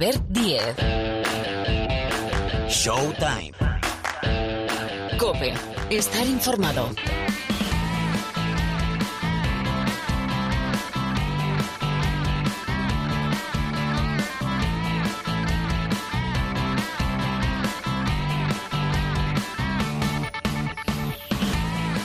[0.00, 0.76] Albert Diez.
[2.70, 3.52] Showtime.
[5.18, 5.52] Cope.
[5.90, 6.88] Estar informado.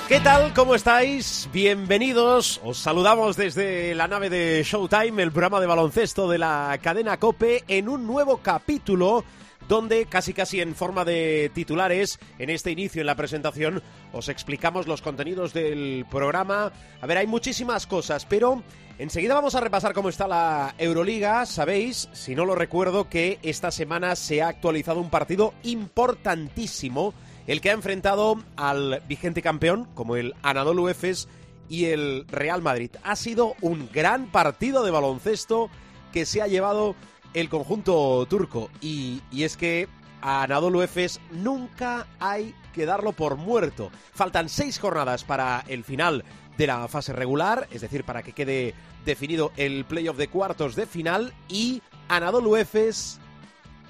[0.09, 0.53] ¿Qué tal?
[0.53, 1.44] ¿Cómo estáis?
[1.55, 2.59] Bienvenidos.
[2.65, 7.63] Os saludamos desde la nave de Showtime, el programa de baloncesto de la cadena Cope,
[7.69, 9.23] en un nuevo capítulo
[9.69, 14.85] donde casi casi en forma de titulares, en este inicio, en la presentación, os explicamos
[14.85, 16.73] los contenidos del programa.
[16.99, 18.61] A ver, hay muchísimas cosas, pero
[18.99, 21.45] enseguida vamos a repasar cómo está la Euroliga.
[21.45, 27.13] Sabéis, si no lo recuerdo, que esta semana se ha actualizado un partido importantísimo
[27.47, 31.29] el que ha enfrentado al vigente campeón, como el Anadolu Efes
[31.69, 32.91] y el Real Madrid.
[33.03, 35.69] Ha sido un gran partido de baloncesto
[36.11, 36.95] que se ha llevado
[37.33, 38.69] el conjunto turco.
[38.81, 39.87] Y, es que
[40.21, 43.91] a Anadolu Efes nunca hay que darlo por muerto.
[44.13, 46.23] Faltan seis jornadas para el final
[46.57, 48.73] de la fase regular, es decir, para que quede
[49.05, 51.33] definido el playoff de cuartos de final.
[51.49, 53.19] Y Anadolu Efes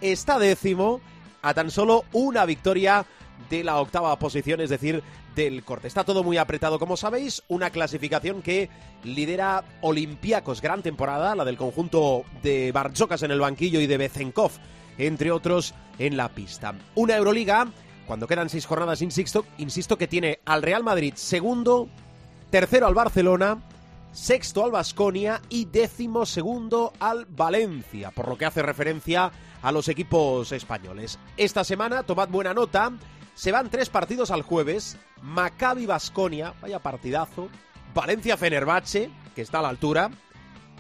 [0.02, 1.00] está décimo
[1.42, 3.06] a tan solo una victoria
[3.50, 5.04] de la octava posición, es decir,
[5.36, 5.88] del corte.
[5.88, 8.70] Está todo muy apretado, como sabéis, una clasificación que
[9.04, 14.52] lidera Olympiacos, gran temporada, la del conjunto de Barzokas en el banquillo y de Bezenkov,
[14.98, 16.74] entre otros, en la pista.
[16.96, 17.68] Una Euroliga,
[18.08, 21.90] cuando quedan seis jornadas, insisto, insisto que tiene al Real Madrid segundo,
[22.50, 23.60] tercero al Barcelona,
[24.12, 29.90] sexto al Basconia y décimo segundo al Valencia, por lo que hace referencia a los
[29.90, 31.20] equipos españoles.
[31.36, 32.94] Esta semana, tomad buena nota,
[33.36, 34.98] se van tres partidos al jueves.
[35.22, 37.50] Maccabi Basconia, vaya partidazo.
[37.94, 40.10] Valencia Fenerbahce, que está a la altura.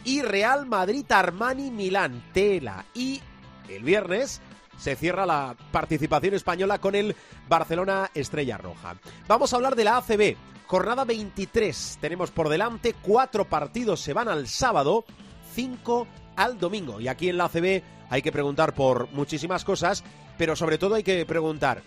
[0.03, 2.85] Y Real Madrid Armani Milán, Tela.
[2.93, 3.21] Y
[3.69, 4.41] el viernes
[4.77, 7.15] se cierra la participación española con el
[7.47, 8.95] Barcelona Estrella Roja.
[9.27, 10.35] Vamos a hablar de la ACB.
[10.65, 11.97] Jornada 23.
[11.99, 13.99] Tenemos por delante cuatro partidos.
[13.99, 15.05] Se van al sábado,
[15.53, 16.07] cinco
[16.37, 17.01] al domingo.
[17.01, 20.03] Y aquí en la ACB hay que preguntar por muchísimas cosas,
[20.37, 21.83] pero sobre todo hay que preguntar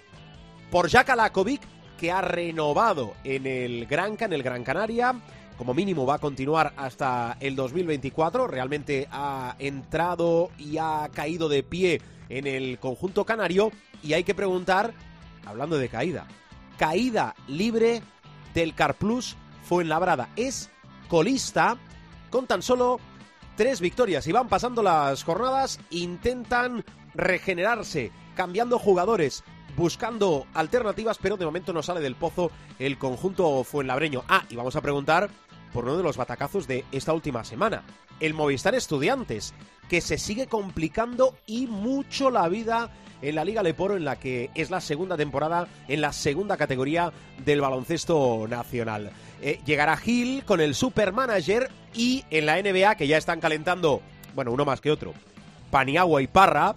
[0.70, 1.62] por Jack Alakovic,
[1.98, 5.14] que ha renovado en el Granca, en el Gran Canaria.
[5.56, 8.46] Como mínimo va a continuar hasta el 2024.
[8.46, 13.72] Realmente ha entrado y ha caído de pie en el conjunto canario.
[14.02, 14.94] Y hay que preguntar,
[15.44, 16.28] hablando de caída,
[16.76, 18.02] caída libre
[18.54, 20.28] del Carplus Fuenlabrada.
[20.36, 20.70] Es
[21.08, 21.76] colista
[22.30, 23.00] con tan solo
[23.56, 24.26] tres victorias.
[24.28, 26.84] Y van pasando las jornadas, intentan
[27.14, 29.42] regenerarse, cambiando jugadores,
[29.78, 32.50] buscando alternativas, pero de momento no sale del pozo
[32.80, 34.24] el conjunto fuenlabreño.
[34.28, 35.30] Ah, y vamos a preguntar
[35.72, 37.84] por uno de los batacazos de esta última semana.
[38.18, 39.54] El Movistar Estudiantes,
[39.88, 42.90] que se sigue complicando y mucho la vida
[43.22, 47.12] en la Liga Leporo, en la que es la segunda temporada en la segunda categoría
[47.44, 49.12] del baloncesto nacional.
[49.40, 54.02] Eh, llegará Gil con el supermanager y en la NBA, que ya están calentando,
[54.34, 55.14] bueno, uno más que otro,
[55.70, 56.74] Paniagua y Parra,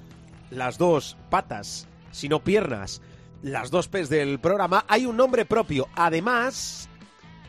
[0.51, 3.01] las dos patas sino piernas,
[3.41, 5.87] las dos P's del programa, hay un nombre propio.
[5.95, 6.89] Además,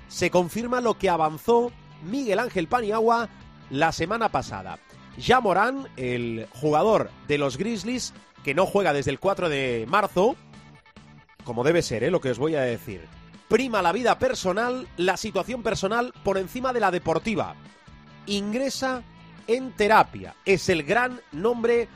[0.09, 3.29] se confirma lo que avanzó Miguel Ángel Paniagua
[3.71, 4.79] la semana pasada.
[5.19, 10.37] Ya Morán, el jugador de los Grizzlies, que no juega desde el 4 de marzo,
[11.45, 12.11] como debe ser, ¿eh?
[12.11, 13.07] lo que os voy a decir.
[13.49, 17.55] Prima la vida personal, la situación personal por encima de la deportiva.
[18.27, 19.03] Ingresa
[19.47, 20.35] en terapia.
[20.45, 21.89] Es el gran nombre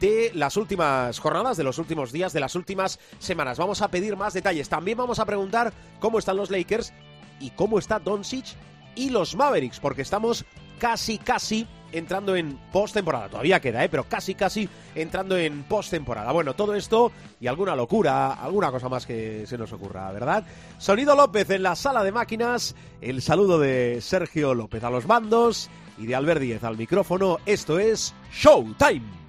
[0.00, 3.58] de las últimas jornadas, de los últimos días, de las últimas semanas.
[3.58, 4.68] Vamos a pedir más detalles.
[4.68, 6.92] También vamos a preguntar cómo están los Lakers
[7.38, 8.46] y cómo está Doncic
[8.94, 10.44] y los Mavericks, porque estamos
[10.78, 13.28] casi, casi entrando en postemporada.
[13.28, 13.88] Todavía queda, ¿eh?
[13.88, 16.32] pero casi, casi entrando en postemporada.
[16.32, 20.44] Bueno, todo esto y alguna locura, alguna cosa más que se nos ocurra, ¿verdad?
[20.78, 22.74] Sonido López en la sala de máquinas.
[23.00, 25.68] El saludo de Sergio López a los mandos
[25.98, 27.38] y de Albert Díez al micrófono.
[27.44, 29.19] Esto es Showtime.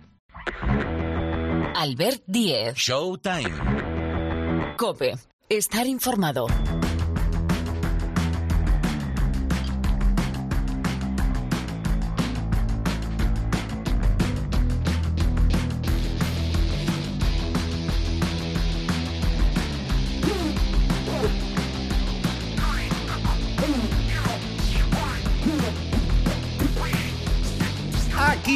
[1.76, 2.76] Albert Diez.
[2.76, 4.76] Showtime.
[4.78, 5.18] Cope.
[5.50, 6.46] Estar informado.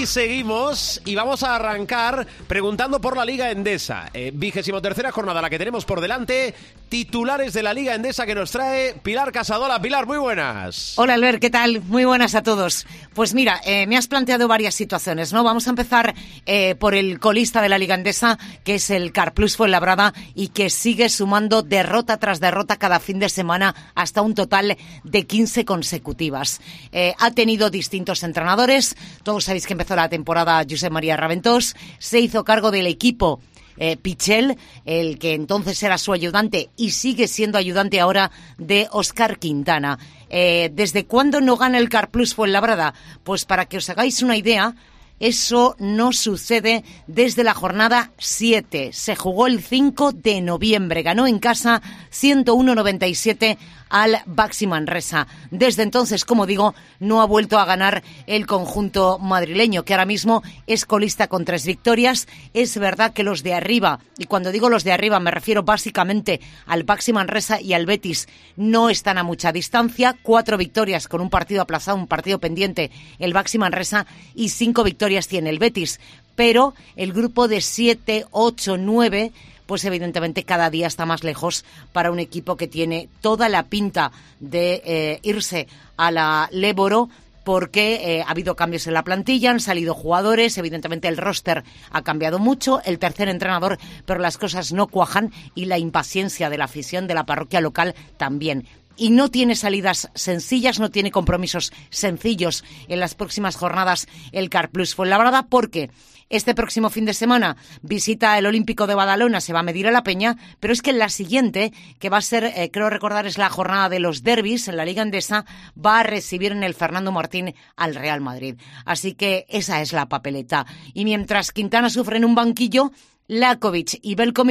[0.06, 4.10] Seguimos y vamos a arrancar preguntando por la Liga Endesa.
[4.14, 6.54] Eh, vigésimo tercera jornada la que tenemos por delante.
[6.96, 9.82] Titulares de la Liga Endesa que nos trae Pilar Casadola.
[9.82, 10.94] Pilar, muy buenas.
[10.98, 11.82] Hola Albert, ¿qué tal?
[11.82, 12.88] Muy buenas a todos.
[13.14, 15.44] Pues mira, eh, me has planteado varias situaciones, ¿no?
[15.44, 16.16] Vamos a empezar
[16.46, 20.70] eh, por el colista de la Liga Endesa, que es el Carplus Fuenlabrada y que
[20.70, 26.62] sigue sumando derrota tras derrota cada fin de semana hasta un total de 15 consecutivas.
[26.94, 28.96] Eh, ha tenido distintos entrenadores.
[29.24, 31.76] Todos sabéis que empezó la temporada José María Raventós.
[32.00, 33.42] Se hizo cargo del equipo
[33.78, 39.40] eh, Pichel, el que entonces era su ayudante y sigue siendo ayudante ahora de Oscar
[39.40, 40.00] Quintana.
[40.30, 42.94] Eh, ¿Desde cuándo no gana el Carplus Fuenlabrada?
[43.24, 44.76] Pues para que os hagáis una idea,
[45.20, 48.92] eso no sucede desde la jornada 7.
[48.92, 51.04] Se jugó el 5 de noviembre.
[51.04, 51.82] Ganó en casa
[52.12, 53.58] 101-97
[53.90, 55.28] al Baxi Manresa.
[55.52, 60.44] Desde entonces, como digo, no ha vuelto a ganar el conjunto madrileño, que ahora mismo
[60.68, 62.28] es colista con tres victorias.
[62.54, 66.42] Es verdad que los de arriba, y cuando digo los de arriba me refiero básicamente
[66.66, 70.16] al Baxi Manresa y al Betis, no están a mucha distancia.
[70.22, 75.28] Cuatro victorias con un partido aplazado, un partido pendiente, el Baxi Manresa, y cinco victorias
[75.28, 76.00] tiene el Betis.
[76.36, 79.32] Pero el grupo de siete, ocho, nueve
[79.66, 84.12] pues evidentemente cada día está más lejos para un equipo que tiene toda la pinta
[84.40, 85.68] de eh, irse
[85.98, 87.10] a la Léboro
[87.46, 92.02] porque eh, ha habido cambios en la plantilla, han salido jugadores, evidentemente el roster ha
[92.02, 96.66] cambiado mucho, el tercer entrenador, pero las cosas no cuajan y la impaciencia de la
[96.66, 98.66] afición de la parroquia local también.
[98.98, 104.96] Y no tiene salidas sencillas, no tiene compromisos sencillos en las próximas jornadas el Carplus
[104.96, 105.92] Fuenlabrada porque
[106.30, 109.92] este próximo fin de semana visita el Olímpico de Badalona, se va a medir a
[109.92, 113.38] la Peña, pero es que la siguiente, que va a ser, eh, creo recordar, es
[113.38, 115.46] la jornada de los derbis en la Liga Endesa,
[115.78, 118.56] va a recibir en el Fernando Martín al Real Madrid.
[118.86, 120.66] Así que esa es la papeleta.
[120.94, 122.92] Y mientras Quintana sufre en un banquillo,
[123.28, 124.46] Lakovic y Belko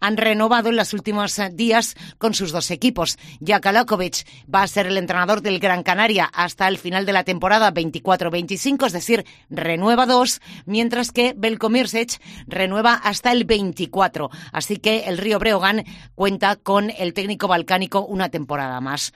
[0.00, 3.18] han renovado en los últimos eh, días con sus dos equipos.
[3.44, 7.24] Jaka Lakovic va a ser el entrenador del Gran Canaria hasta el final de la
[7.24, 11.70] temporada 24-25, es decir, renueva dos, mientras que Belko
[12.46, 14.30] renueva hasta el 24.
[14.52, 15.84] Así que el Río Breogán
[16.14, 19.12] cuenta con el técnico balcánico una temporada más.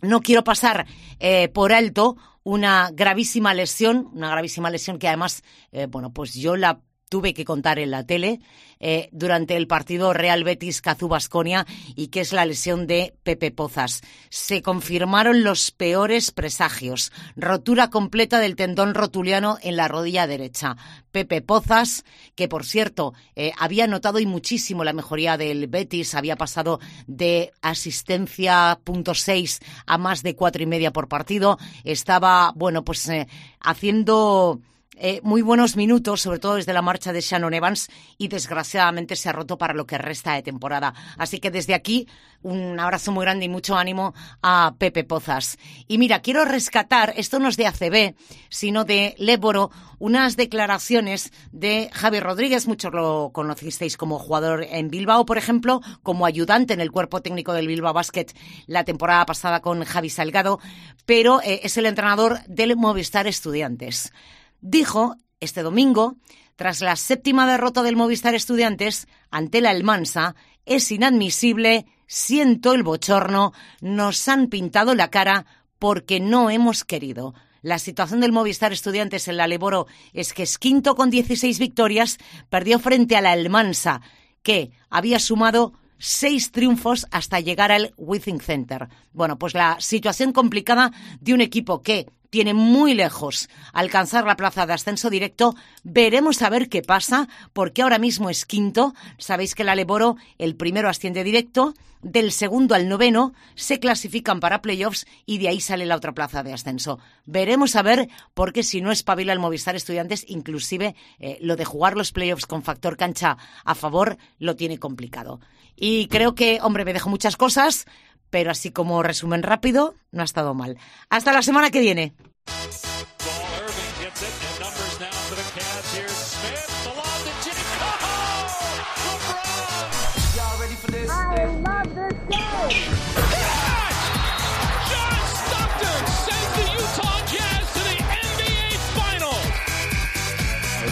[0.00, 0.86] No quiero pasar
[1.18, 5.42] eh, por alto una gravísima lesión, una gravísima lesión que además,
[5.72, 8.40] eh, bueno, pues yo la tuve que contar en la tele
[8.80, 11.66] eh, durante el partido Real Betis Cazú Basconia
[11.96, 14.02] y que es la lesión de Pepe Pozas.
[14.28, 17.10] Se confirmaron los peores presagios.
[17.36, 20.76] Rotura completa del tendón rotuliano en la rodilla derecha.
[21.10, 22.04] Pepe Pozas,
[22.36, 27.52] que por cierto eh, había notado y muchísimo la mejoría del Betis, había pasado de
[27.62, 31.58] asistencia punto seis a más de cuatro y media por partido.
[31.82, 33.26] Estaba, bueno, pues eh,
[33.60, 34.60] haciendo
[34.96, 39.28] eh, muy buenos minutos, sobre todo desde la marcha de Shannon Evans, y desgraciadamente se
[39.28, 40.92] ha roto para lo que resta de temporada.
[41.16, 42.08] Así que desde aquí,
[42.42, 45.56] un abrazo muy grande y mucho ánimo a Pepe Pozas.
[45.86, 48.16] Y mira, quiero rescatar, esto no es de ACB,
[48.48, 49.70] sino de Léboro,
[50.00, 56.26] unas declaraciones de Javi Rodríguez, muchos lo conocisteis como jugador en Bilbao, por ejemplo, como
[56.26, 58.26] ayudante en el cuerpo técnico del Bilbao Basket
[58.66, 60.58] la temporada pasada con Javi Salgado,
[61.06, 64.12] pero eh, es el entrenador del Movistar Estudiantes
[64.60, 66.16] dijo este domingo,
[66.56, 70.34] tras la séptima derrota del Movistar Estudiantes ante la Almansa,
[70.66, 75.46] es inadmisible, siento el bochorno, nos han pintado la cara
[75.78, 77.34] porque no hemos querido.
[77.62, 82.18] La situación del Movistar Estudiantes en la Leboro es que es quinto con 16 victorias,
[82.50, 84.00] perdió frente a la Almansa,
[84.42, 88.88] que había sumado seis triunfos hasta llegar al Withing Center.
[89.12, 94.66] Bueno, pues la situación complicada de un equipo que tiene muy lejos alcanzar la plaza
[94.66, 95.54] de ascenso directo.
[95.82, 98.94] Veremos a ver qué pasa, porque ahora mismo es quinto.
[99.18, 104.62] Sabéis que la Leboro, el primero asciende directo, del segundo al noveno se clasifican para
[104.62, 106.98] playoffs y de ahí sale la otra plaza de ascenso.
[107.24, 111.96] Veremos a ver, porque si no espabila el Movistar Estudiantes, inclusive eh, lo de jugar
[111.96, 115.40] los playoffs con factor cancha a favor lo tiene complicado.
[115.80, 117.86] Y creo que, hombre, me dejo muchas cosas
[118.30, 120.78] pero así como resumen rápido, no ha estado mal.
[121.10, 122.14] Hasta la semana que viene.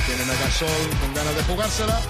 [0.06, 2.00] tienen a Gasol con ganas de jugársela.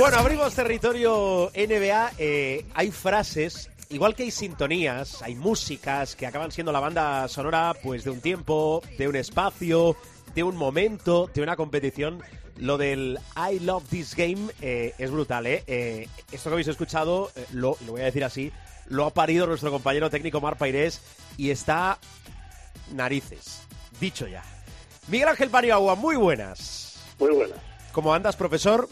[0.00, 2.12] Bueno, abrimos territorio NBA.
[2.16, 7.74] Eh, hay frases, igual que hay sintonías, hay músicas que acaban siendo la banda sonora
[7.82, 9.96] pues de un tiempo, de un espacio,
[10.34, 12.22] de un momento, de una competición.
[12.56, 15.64] Lo del I Love This Game eh, es brutal, ¿eh?
[15.66, 16.08] ¿eh?
[16.32, 18.50] Esto que habéis escuchado, lo, lo voy a decir así,
[18.86, 21.02] lo ha parido nuestro compañero técnico Mar Pairés
[21.36, 21.98] y está
[22.94, 23.64] narices.
[24.00, 24.44] Dicho ya.
[25.08, 27.04] Miguel Ángel Paniagua, muy buenas.
[27.18, 27.58] Muy buenas.
[27.92, 28.88] ¿Cómo andas, profesor?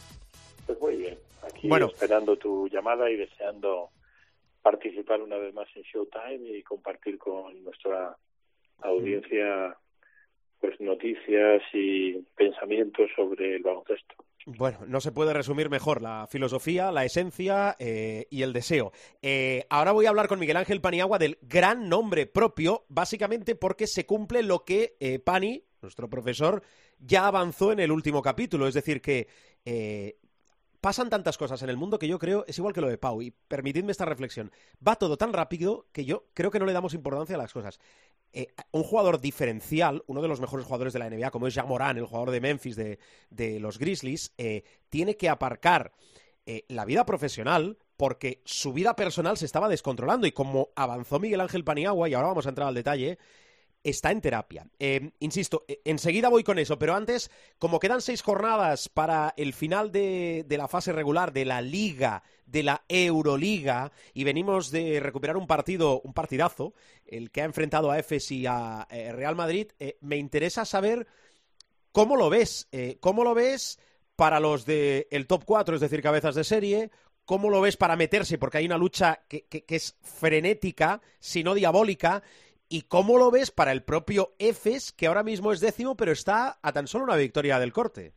[0.69, 1.19] Pues muy bien.
[1.43, 1.87] Aquí Bueno.
[1.87, 3.89] esperando tu llamada y deseando
[4.63, 8.15] participar una vez más en Showtime y compartir con nuestra
[8.83, 9.75] audiencia
[10.61, 14.15] pues noticias y pensamientos sobre el baloncesto.
[14.45, 18.93] Bueno, no se puede resumir mejor la filosofía, la esencia eh, y el deseo.
[19.23, 23.87] Eh, ahora voy a hablar con Miguel Ángel Paniagua del gran nombre propio, básicamente porque
[23.87, 26.63] se cumple lo que eh, Pani, nuestro profesor,
[26.99, 28.67] ya avanzó en el último capítulo.
[28.67, 29.29] Es decir, que
[29.65, 30.17] eh,
[30.81, 33.21] pasan tantas cosas en el mundo que yo creo, es igual que lo de Pau,
[33.23, 34.53] y permitidme esta reflexión,
[34.87, 37.81] va todo tan rápido que yo creo que no le damos importancia a las cosas.
[38.33, 41.67] Eh, un jugador diferencial, uno de los mejores jugadores de la NBA, como es Jean
[41.67, 42.99] Moran, el jugador de Memphis de,
[43.31, 45.93] de los Grizzlies, eh, tiene que aparcar
[46.47, 51.41] eh, la vida profesional porque su vida personal se estaba descontrolando y como avanzó Miguel
[51.41, 53.19] Ángel Paniagua, y ahora vamos a entrar al detalle,
[53.83, 54.67] está en terapia.
[54.79, 59.53] Eh, insisto, eh, enseguida voy con eso, pero antes, como quedan seis jornadas para el
[59.53, 65.37] final de, la fase regular de la Liga, de la Euroliga, y venimos de recuperar
[65.37, 66.75] un partido, un partidazo,
[67.07, 71.07] el que ha enfrentado a EFES y a eh, Real Madrid, eh, me interesa saber
[71.93, 73.79] cómo lo ves, eh, cómo lo ves
[74.17, 76.91] para los del el top 4, es decir, cabezas de serie,
[77.25, 82.23] cómo lo ves para meterse, porque hay una lucha que es frenética, si no diabólica,
[82.71, 86.59] ¿Y cómo lo ves para el propio EFES, que ahora mismo es décimo, pero está
[86.63, 88.13] a tan solo una victoria del corte?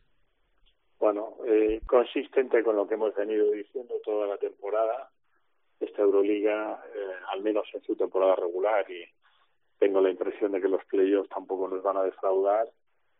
[0.98, 5.10] Bueno, eh, consistente con lo que hemos venido diciendo toda la temporada,
[5.80, 9.04] esta Euroliga, eh, al menos en su temporada regular, y
[9.78, 12.68] tengo la impresión de que los playoffs tampoco nos van a defraudar,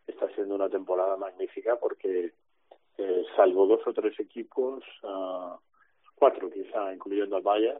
[0.05, 2.31] está siendo una temporada magnífica porque,
[2.97, 5.57] eh, salvo dos o tres equipos, uh,
[6.15, 7.79] cuatro quizá, incluyendo al Bayern,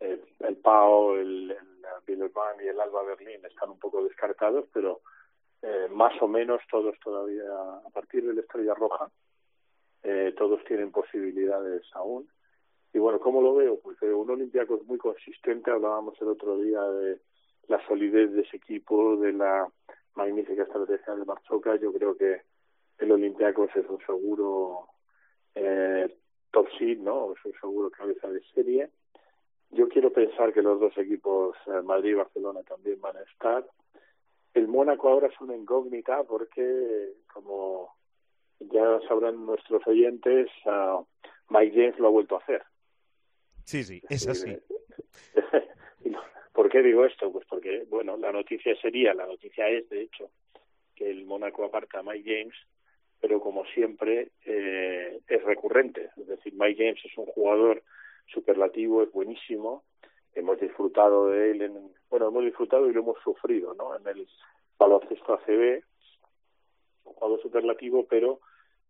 [0.00, 1.73] eh, el PAO, el, el
[2.06, 5.00] Billerman y el Alba Berlín están un poco descartados, pero
[5.62, 7.44] eh, más o menos todos todavía,
[7.86, 9.10] a partir de la Estrella Roja,
[10.02, 12.28] eh, todos tienen posibilidades aún.
[12.92, 13.80] Y bueno, ¿cómo lo veo?
[13.80, 17.20] Pues eh, un Olympiacos muy consistente, hablábamos el otro día de
[17.68, 19.66] la solidez de ese equipo, de la
[20.14, 22.42] magnífica estrategia de Marchoca, yo creo que
[22.98, 24.88] el Olympiacos es un seguro
[25.54, 26.14] eh,
[26.52, 27.32] top seed, ¿no?
[27.32, 28.90] Es un seguro cabeza de serie
[29.74, 33.64] yo quiero pensar que los dos equipos, eh, Madrid y Barcelona, también van a estar.
[34.54, 37.94] El Mónaco ahora es una incógnita porque, como
[38.60, 41.04] ya sabrán nuestros oyentes, uh,
[41.50, 42.62] Mike James lo ha vuelto a hacer.
[43.64, 44.56] Sí, sí, es así.
[46.52, 47.32] ¿Por qué digo esto?
[47.32, 50.30] Pues porque, bueno, la noticia sería, la noticia es, de hecho,
[50.94, 52.54] que el Mónaco aparta a Mike James,
[53.20, 56.10] pero como siempre eh, es recurrente.
[56.16, 57.82] Es decir, Mike James es un jugador
[58.26, 59.84] superlativo, es buenísimo.
[60.34, 63.96] Hemos disfrutado de él, en, bueno, hemos disfrutado y lo hemos sufrido, ¿no?
[63.96, 64.26] En el
[64.78, 65.82] baloncesto ACB,
[67.04, 68.40] un jugador superlativo, pero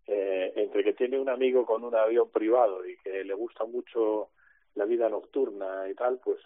[0.07, 4.31] eh, entre que tiene un amigo con un avión privado y que le gusta mucho
[4.75, 6.39] la vida nocturna y tal, pues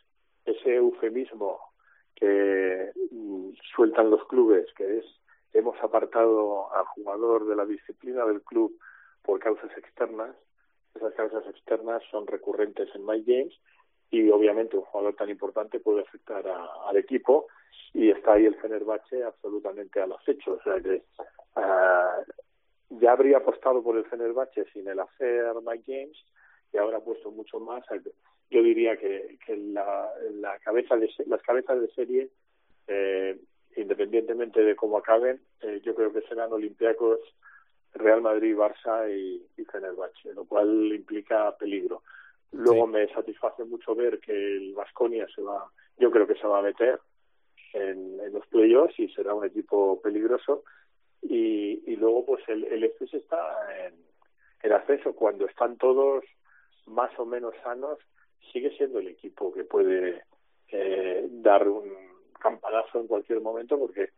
[0.44, 1.60] ese eufemismo
[2.14, 5.04] que mm, sueltan los clubes, que es
[5.52, 8.78] hemos apartado al jugador de la disciplina del club
[9.22, 10.34] por causas externas,
[10.94, 13.60] esas causas externas son recurrentes en Mike James
[14.10, 17.46] y obviamente un jugador tan importante puede afectar a, al equipo
[17.92, 20.52] y está ahí el Fenerbahce absolutamente al acecho.
[20.52, 21.02] O sea que
[21.56, 26.18] uh, ya habría apostado por el Fenerbahce sin el hacer Mike James
[26.72, 27.84] y ahora ha puesto mucho más.
[28.50, 32.30] Yo diría que, que la cabeza de, las cabezas de serie,
[32.86, 33.38] eh,
[33.76, 37.20] independientemente de cómo acaben, eh, yo creo que serán Olympiacos
[37.98, 42.02] Real Madrid, Barça y, y Fenerbahce, lo cual implica peligro.
[42.52, 42.92] Luego sí.
[42.92, 46.62] me satisface mucho ver que el Vasconia se va, yo creo que se va a
[46.62, 47.00] meter
[47.74, 50.64] en, en los playoffs y será un equipo peligroso.
[51.22, 53.94] Y, y luego pues el, el FS está en,
[54.62, 55.14] en ascenso.
[55.14, 56.24] Cuando están todos
[56.86, 57.98] más o menos sanos,
[58.52, 60.22] sigue siendo el equipo que puede
[60.68, 61.90] eh, dar un
[62.40, 64.10] campanazo en cualquier momento porque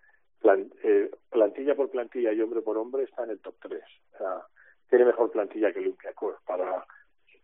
[0.82, 3.82] eh, plantilla por plantilla y hombre por hombre está en el top 3.
[4.14, 4.42] O sea,
[4.88, 6.84] tiene mejor plantilla que Olympiacos para,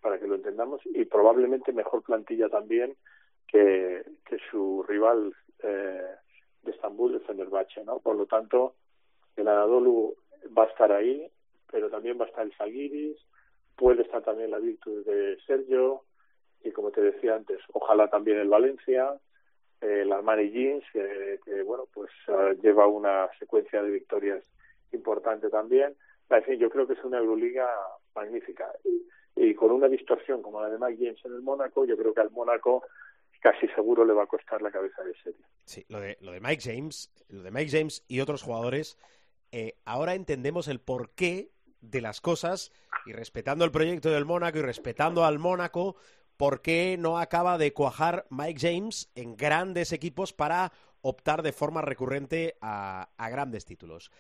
[0.00, 2.96] para que lo entendamos y probablemente mejor plantilla también
[3.46, 6.14] que, que su rival eh,
[6.62, 8.00] de Estambul, el Fenerbahce, ¿no?
[8.00, 8.74] Por lo tanto,
[9.36, 10.14] el Anadolu
[10.56, 11.30] va a estar ahí,
[11.70, 13.18] pero también va a estar el Salguiris,
[13.76, 16.02] puede estar también la virtud de Sergio
[16.64, 19.14] y como te decía antes, ojalá también el Valencia,
[19.80, 24.44] el Armani Jeans, que, que bueno, pues uh, lleva una secuencia de victorias
[24.92, 25.94] importante también.
[26.30, 27.68] En fin, yo creo que es una Euroliga
[28.14, 28.72] magnífica.
[28.84, 29.06] Y,
[29.36, 32.22] y con una distorsión como la de Mike James en el Mónaco, yo creo que
[32.22, 32.82] al Mónaco
[33.40, 35.44] casi seguro le va a costar la cabeza de serie.
[35.64, 38.98] Sí, lo de, lo de Mike James, lo de Mike James y otros jugadores,
[39.52, 42.72] eh, ahora entendemos el porqué de las cosas
[43.04, 45.96] y respetando el proyecto del Mónaco y respetando al Mónaco,
[46.36, 51.82] por qué no acaba de cuajar Mike James en grandes equipos para optar de forma
[51.82, 54.10] recurrente a, a grandes títulos.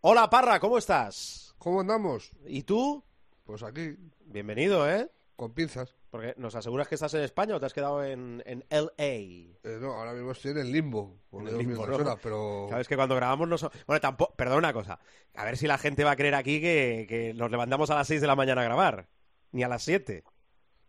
[0.00, 1.54] Hola Parra, ¿cómo estás?
[1.58, 2.32] ¿Cómo andamos?
[2.46, 3.04] ¿Y tú?
[3.44, 5.10] Pues aquí, Bienvenido, ¿eh?
[5.42, 5.96] con pinzas.
[6.10, 8.92] Porque nos aseguras que estás en España o te has quedado en, en LA.
[8.98, 11.18] Eh, no, ahora mismo estoy en el limbo.
[11.32, 12.66] En el limbo, personas, pero...
[12.70, 13.70] Sabes que cuando grabamos no son...
[13.86, 14.34] Bueno, tampoco...
[14.36, 15.00] Perdón una cosa.
[15.34, 18.06] A ver si la gente va a creer aquí que, que nos levantamos a las
[18.06, 19.08] 6 de la mañana a grabar.
[19.50, 20.22] Ni a las 7.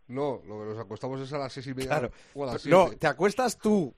[0.08, 2.12] No, lo que nos acostamos es a las seis y media Claro.
[2.34, 3.94] o a las No, te acuestas tú.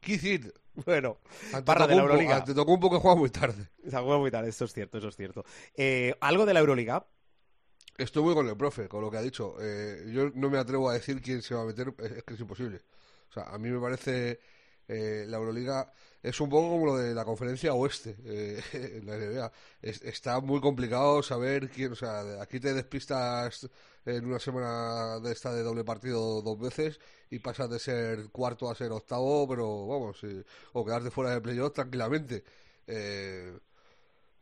[0.00, 0.46] Kicit,
[0.84, 1.18] Bueno,
[1.52, 2.36] ante Parra de la Euroliga.
[2.36, 3.70] ante Tocumpo que juega muy tarde.
[3.84, 5.44] Se juega muy tarde, esto es cierto, eso es cierto.
[5.74, 7.06] Eh, ¿Algo de la Euroliga?
[7.96, 9.56] Estoy muy con el profe, con lo que ha dicho.
[9.58, 12.34] Eh, yo no me atrevo a decir quién se va a meter, es es que
[12.34, 12.82] es imposible.
[13.30, 14.38] O sea, a mí me parece
[14.86, 15.90] eh, la Euroliga
[16.22, 18.62] es un poco como lo de la conferencia oeste eh,
[19.00, 19.52] en la NBA.
[19.80, 23.66] Es- está muy complicado saber quién, o sea, aquí te despistas
[24.06, 28.70] en una semana de esta de doble partido dos veces y pasas de ser cuarto
[28.70, 32.44] a ser octavo, pero vamos, eh, o quedarte fuera de playoff tranquilamente.
[32.86, 33.58] Eh,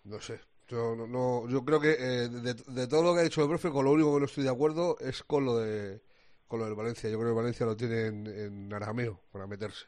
[0.04, 0.40] no sé.
[0.68, 3.70] Yo, no, no- yo creo que eh, de, todo lo que ha dicho el profe,
[3.70, 6.00] con lo único que no estoy de acuerdo es con lo de
[6.48, 7.10] con lo del Valencia.
[7.10, 9.86] Yo creo que Valencia lo tiene en, en arameo para meterse.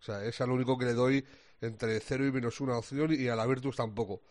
[0.00, 1.24] O sea, es al único que le doy
[1.60, 4.22] entre cero y menos una opción y a la Virtus tampoco.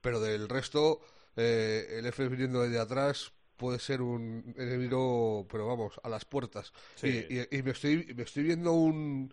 [0.00, 1.00] Pero del resto,
[1.36, 6.72] eh, el F viniendo desde atrás puede ser un enemigo, pero vamos, a las puertas.
[6.96, 7.26] Sí.
[7.28, 9.32] Y, y- y me estoy me estoy viendo un,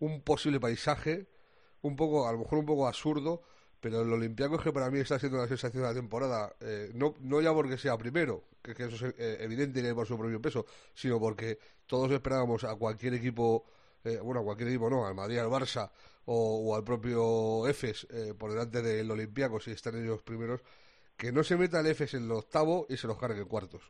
[0.00, 1.26] un posible paisaje,
[1.82, 3.42] un poco, a lo mejor un poco absurdo,
[3.80, 7.14] pero el Olympiacos que para mí está siendo la sensación de la temporada, eh, no,
[7.20, 10.40] no ya porque sea primero, que, que eso es eh, evidente y por su propio
[10.40, 13.64] peso, sino porque todos esperábamos a cualquier equipo,
[14.04, 15.90] eh, bueno, a cualquier equipo no, al Madrid, al Barça
[16.26, 20.60] o, o al propio EFES eh, por delante del Olympiacos y están ellos primeros,
[21.16, 23.82] que no se meta el EFES en el octavo y se los cargue en cuartos.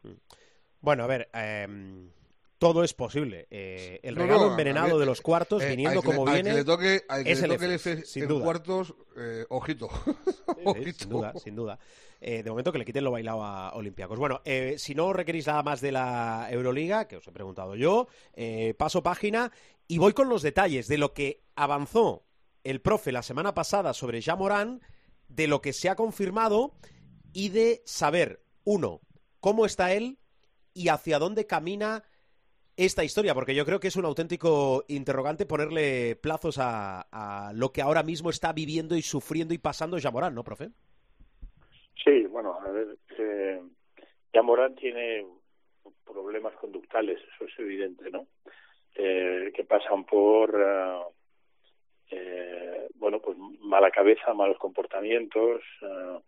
[0.80, 2.10] Bueno, a ver, em,
[2.58, 3.46] todo es posible.
[3.50, 6.50] Eh, el No, regalo no, envenenado de los cuartos, Eh, viniendo que como al viene...
[6.50, 8.44] que le toque, al que es le el toque el EFES, sin en duda.
[8.44, 9.88] cuartos, eh, ojito.
[10.64, 10.98] Ojito.
[10.98, 11.78] sin duda, sin duda.
[12.20, 14.16] Eh, de momento que le quiten lo bailado a Olympiacos.
[14.18, 18.06] Bueno, eh, si no requerís nada más de la Euroliga, que os he preguntado yo,
[18.34, 19.50] eh, paso página
[19.88, 22.24] y voy con los detalles de lo que avanzó
[22.62, 24.80] el profe la semana pasada sobre Morán,
[25.28, 26.74] de lo que se ha confirmado
[27.32, 29.00] y de saber, uno,
[29.40, 30.18] cómo está él
[30.74, 32.04] y hacia dónde camina
[32.76, 37.70] esta historia, porque yo creo que es un auténtico interrogante ponerle plazos a, a lo
[37.70, 40.70] que ahora mismo está viviendo y sufriendo y pasando Morán, ¿no, profe?
[42.02, 43.60] Sí, bueno, a ver, eh,
[44.32, 45.26] ya Morán tiene
[46.04, 48.26] problemas conductales, eso es evidente, ¿no?
[48.94, 51.00] Eh, que pasan por, eh,
[52.10, 55.60] eh, bueno, pues mala cabeza, malos comportamientos.
[55.82, 56.18] eh,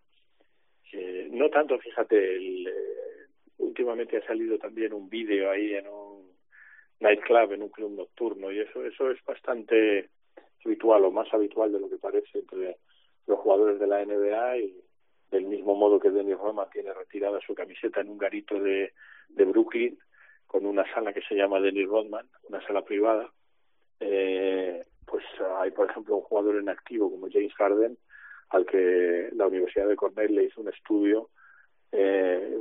[1.31, 3.27] no tanto, fíjate, el, eh,
[3.59, 6.33] últimamente ha salido también un vídeo ahí en un
[7.01, 10.11] nightclub, en un club nocturno, y eso, eso es bastante
[10.65, 12.77] habitual o más habitual de lo que parece entre
[13.27, 14.77] los jugadores de la NBA y
[15.31, 18.93] del mismo modo que Dennis Roma tiene retirada su camiseta en un garito de,
[19.29, 19.99] de Brooklyn
[20.47, 23.31] con una sala que se llama Dennis Rodman, una sala privada.
[23.99, 25.25] Eh, pues
[25.59, 27.99] hay, por ejemplo, un jugador en activo como James Harden,
[28.55, 31.31] al que la Universidad de Cornell le hizo un estudio.
[31.91, 32.59] Eh,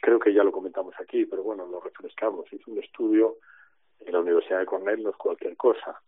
[0.00, 2.52] creo que ya lo comentamos aquí, pero bueno, lo refrescamos.
[2.52, 3.36] Hizo un estudio
[4.00, 6.00] en la Universidad de Cornell, no es cualquier cosa,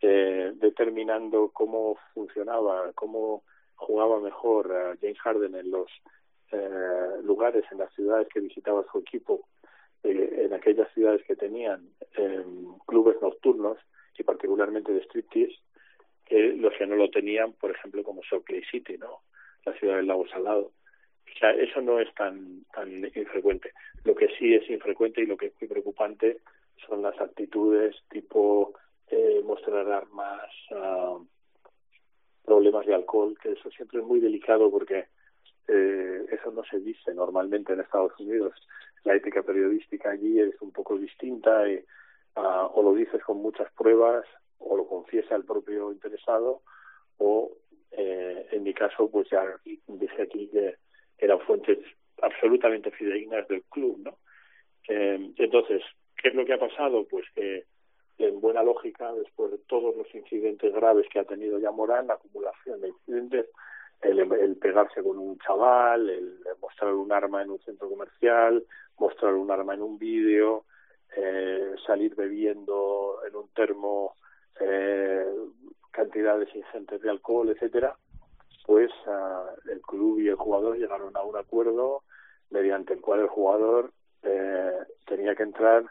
[0.00, 3.42] eh, determinando cómo funcionaba, cómo
[3.74, 5.90] jugaba mejor eh, James Harden en los
[6.52, 9.48] eh, lugares, en las ciudades que visitaba su equipo,
[10.04, 12.44] eh, en aquellas ciudades que tenían eh,
[12.86, 13.78] clubes nocturnos
[14.16, 15.56] y particularmente de striptease,
[16.30, 19.22] que los que no lo tenían, por ejemplo, como Salt Lake City, ¿no?
[19.64, 20.70] La ciudad del lago salado.
[21.26, 23.72] O sea, eso no es tan, tan infrecuente.
[24.04, 26.38] Lo que sí es infrecuente y lo que es muy preocupante
[26.86, 28.74] son las actitudes tipo
[29.08, 31.18] eh, mostrar armas, ah,
[32.44, 35.06] problemas de alcohol, que eso siempre es muy delicado porque
[35.66, 38.54] eh, eso no se dice normalmente en Estados Unidos.
[39.02, 41.84] La ética periodística allí es un poco distinta y,
[42.36, 44.24] ah, o lo dices con muchas pruebas
[44.60, 46.62] o lo confiesa el propio interesado
[47.18, 47.50] o
[47.90, 50.76] eh, en mi caso pues ya dije aquí que
[51.18, 51.78] eran fuentes
[52.22, 54.16] absolutamente fidedignas del club, ¿no?
[54.88, 55.82] Eh, entonces,
[56.16, 57.06] ¿qué es lo que ha pasado?
[57.08, 57.64] Pues que
[58.18, 62.14] en buena lógica, después de todos los incidentes graves que ha tenido ya Morán, la
[62.14, 63.46] acumulación de incidentes,
[64.02, 68.64] el, pegarse con un chaval, el mostrar un arma en un centro comercial,
[68.98, 70.64] mostrar un arma en un vídeo,
[71.16, 74.14] eh, salir bebiendo en un termo
[74.60, 75.26] eh,
[75.90, 77.96] cantidades ingentes de alcohol, etcétera,
[78.66, 82.02] pues uh, el club y el jugador llegaron a un acuerdo
[82.50, 83.92] mediante el cual el jugador
[84.22, 85.84] eh, tenía que entrar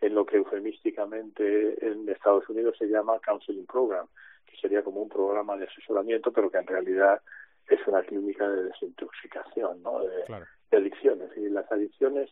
[0.00, 4.06] en lo que eufemísticamente en Estados Unidos se llama counseling program,
[4.46, 7.20] que sería como un programa de asesoramiento, pero que en realidad
[7.68, 10.00] es una clínica de desintoxicación, ¿no?
[10.00, 11.30] de, adicciones.
[11.36, 12.30] Y las adicciones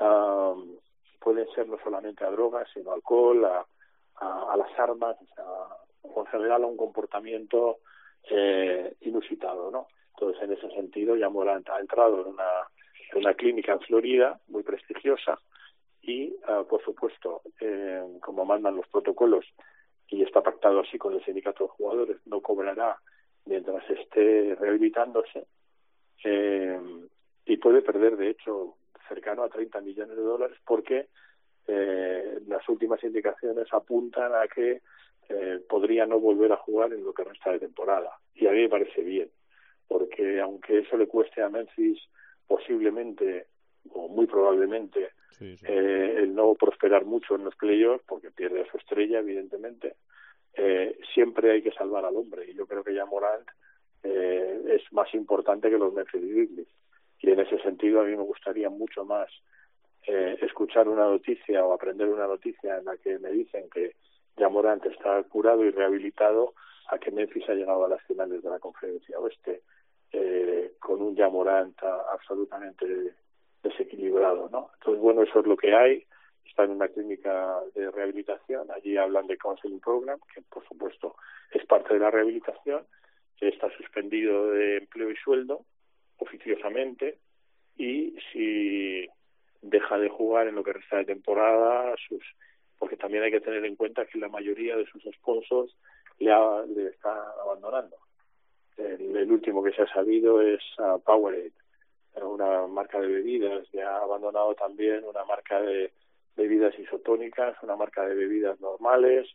[0.00, 0.76] um,
[1.20, 3.66] pueden ser no solamente a drogas, sino a alcohol, a,
[4.20, 5.16] a, las armas,
[6.02, 7.78] o en general a un comportamiento
[8.30, 9.88] eh, inusitado, ¿no?
[10.14, 12.48] Entonces, en ese sentido, ya Morant ha entrado en una,
[13.12, 15.38] en una clínica en Florida muy prestigiosa
[16.02, 19.44] y, uh, por supuesto, eh, como mandan los protocolos
[20.08, 22.98] y está pactado así con el sindicato de jugadores, no cobrará
[23.46, 25.46] mientras esté rehabilitándose
[26.24, 26.78] eh,
[27.46, 28.76] y puede perder, de hecho,
[29.08, 31.08] cercano a 30 millones de dólares porque
[31.66, 34.82] eh, las últimas indicaciones apuntan a que
[35.28, 38.10] eh, podría no volver a jugar en lo que resta de temporada.
[38.34, 39.30] Y a mí me parece bien,
[39.88, 42.00] porque aunque eso le cueste a Memphis
[42.46, 43.46] posiblemente
[43.90, 48.76] o muy probablemente Eh, el no prosperar mucho en los playoffs, porque pierde a su
[48.76, 49.96] estrella, evidentemente,
[50.54, 52.48] eh, siempre hay que salvar al hombre.
[52.48, 53.48] Y yo creo que ya Morant
[54.02, 56.68] eh, es más importante que los Memphis Grizzlies.
[57.20, 59.28] Y en ese sentido a mí me gustaría mucho más
[60.06, 63.94] eh, escuchar una noticia o aprender una noticia en la que me dicen que
[64.36, 66.54] ya Morant está curado y rehabilitado
[66.88, 69.62] a que Memphis ha llegado a las finales de la conferencia oeste
[70.12, 71.76] eh, con un ya Morant
[72.12, 73.14] absolutamente
[73.62, 74.70] desequilibrado, ¿no?
[74.74, 76.04] Entonces, bueno, eso es lo que hay.
[76.44, 81.16] Está en una clínica de rehabilitación, allí hablan de counseling program, que por supuesto
[81.50, 82.84] es parte de la rehabilitación,
[83.36, 85.64] que está suspendido de empleo y sueldo
[86.18, 87.18] oficiosamente.
[87.76, 89.08] Y si
[89.64, 92.22] deja de jugar en lo que resta de temporada, sus
[92.78, 95.74] porque también hay que tener en cuenta que la mayoría de sus sponsors
[96.18, 96.32] le,
[96.74, 97.96] le están abandonando.
[98.76, 101.52] El, último que se ha sabido es uh, Powerade,
[102.20, 105.92] una marca de bebidas, le ha abandonado también una marca de
[106.36, 109.28] bebidas isotónicas, una marca de bebidas normales,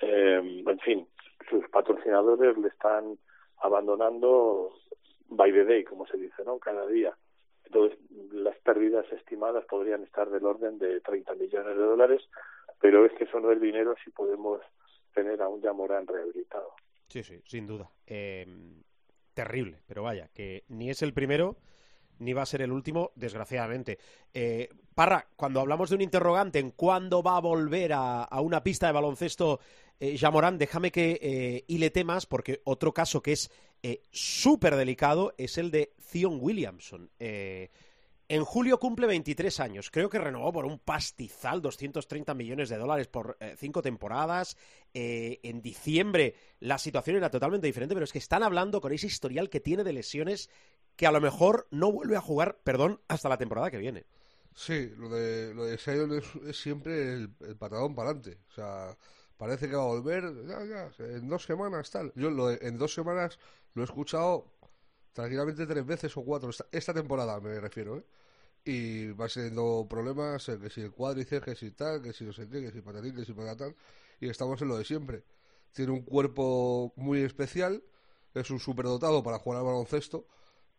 [0.00, 1.06] eh, en fin,
[1.48, 3.18] sus patrocinadores le están
[3.58, 4.72] abandonando
[5.28, 6.58] by the day, como se dice, ¿no?
[6.58, 7.16] Cada día.
[7.72, 7.98] Entonces,
[8.32, 12.22] las pérdidas estimadas podrían estar del orden de 30 millones de dólares,
[12.78, 14.60] pero es que son del dinero si podemos
[15.14, 16.74] tener a un Yamorán rehabilitado.
[17.08, 17.90] Sí, sí, sin duda.
[18.06, 18.46] Eh,
[19.32, 21.56] terrible, pero vaya, que ni es el primero
[22.22, 23.98] ni va a ser el último, desgraciadamente.
[24.32, 28.86] Eh, Parra, cuando hablamos de un interrogante en cuándo va a volver a, una pista
[28.86, 29.60] de baloncesto
[29.98, 33.50] eh, Jamorán, déjame que eh, temas, porque otro caso que es
[33.82, 37.10] eh, súper delicado es el de Theon Williamson.
[37.18, 39.90] en julio cumple 23 años.
[39.90, 44.56] Creo que renovó por un pastizal 230 millones de dólares por cinco temporadas.
[44.92, 49.50] en diciembre la situación era totalmente diferente, pero es que están hablando con ese historial
[49.50, 50.50] que tiene de lesiones
[51.02, 54.06] que a lo mejor no vuelve a jugar, perdón, hasta la temporada que viene.
[54.54, 56.12] Sí, lo de, lo de Sion
[56.46, 58.38] es, siempre el, patadón para adelante.
[58.48, 58.96] O sea,
[59.36, 62.12] parece que va a volver ya, ya, en dos semanas, tal.
[62.14, 63.40] Yo lo en dos semanas
[63.74, 64.46] lo he escuchado
[65.12, 68.04] tranquilamente tres veces o cuatro, esta, temporada me refiero, ¿eh?
[68.64, 72.32] Y va siendo problemas, eh, que si el cuádriceps, que si tal, que si no
[72.32, 73.74] sé qué, que si patatín, que si patatán,
[74.20, 75.24] y estamos en lo de siempre.
[75.72, 77.82] Tiene un cuerpo muy especial,
[78.34, 80.28] es un superdotado para jugar al baloncesto,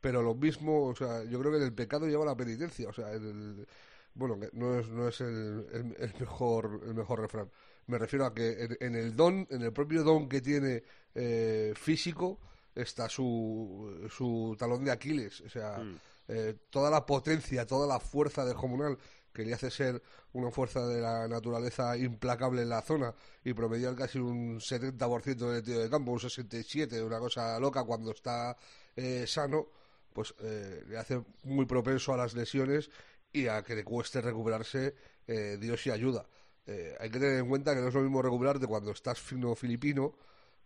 [0.04, 3.10] pero lo mismo, o sea, yo creo que el pecado lleva la penitencia, o sea,
[3.14, 3.66] el,
[4.14, 5.66] bueno, no es, no es el,
[5.98, 7.50] el, mejor el mejor refrán.
[7.88, 10.84] Me refiero a que en, el don, en el propio don que tiene
[11.16, 12.38] eh, físico,
[12.76, 16.00] está su, su talón de Aquiles, o sea, mm.
[16.28, 18.98] eh, toda la potencia, toda la fuerza del comunal
[19.32, 23.96] que le hace ser una fuerza de la naturaleza implacable en la zona y promediar
[23.96, 28.58] casi un 70% del tiro de campo, un 67, una cosa loca cuando está
[28.98, 29.70] eh, sano
[30.14, 32.90] pues eh, le hace muy propenso a las lesiones
[33.32, 34.96] y a que le cueste recuperarse,
[35.28, 36.26] eh, Dios y ayuda.
[36.66, 39.56] Eh, hay que tener en cuenta que no es lo mismo recuperarte cuando estás fino
[39.56, 40.16] filipino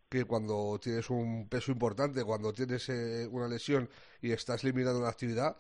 [0.10, 2.88] que cuando tienes un peso importante, cuando tienes
[3.29, 3.89] una lesión
[4.21, 5.57] y estás limitando una actividad,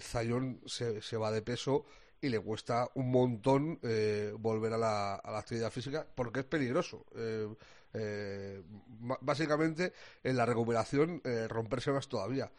[0.00, 1.86] Zayón se, se, va de peso
[2.20, 3.80] y le cuesta un montón
[4.38, 7.06] volver a la, a la, actividad física porque es peligroso.
[9.22, 12.52] básicamente, en la recuperación, romperse más todavía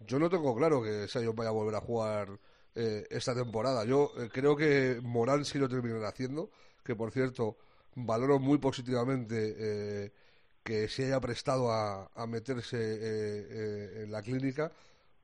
[0.00, 2.38] yo no tengo claro que Sion vaya a volver a jugar
[2.74, 3.84] eh, esta temporada.
[3.84, 6.50] Yo eh, creo que Morán sí lo terminará haciendo,
[6.84, 7.56] que por cierto
[8.06, 10.12] valoro muy positivamente eh,
[10.62, 14.72] que se haya prestado a, a meterse eh, eh, en la clínica,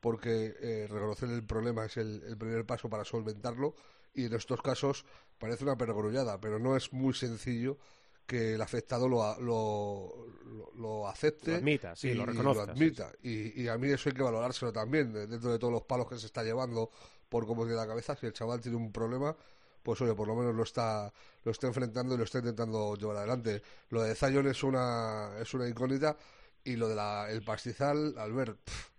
[0.01, 3.75] porque reconocer el problema es el, primer paso para solventarlo
[4.13, 5.07] y en estos casos
[5.39, 7.79] parece una perogrullada, pero no es muy sencillo
[8.27, 12.75] que el afectado lo, lo, lo- lo acepte Lo admita, sí, y, lo y reconozca,
[12.75, 12.79] sí.
[13.23, 16.09] Y, y a mí eso hay que valorárselo también, de- dentro de todos los palos
[16.09, 16.91] que se está llevando
[17.29, 18.17] por cómo tiene la cabeza.
[18.17, 19.37] Si el chaval tiene un problema,
[19.83, 21.13] pues oye, por lo menos lo está,
[21.45, 23.63] lo está enfrentando y lo está intentando llevar adelante.
[23.91, 26.17] Lo de Zion es una, es una incógnita
[26.65, 28.91] y lo del pastizal, Albert, pf,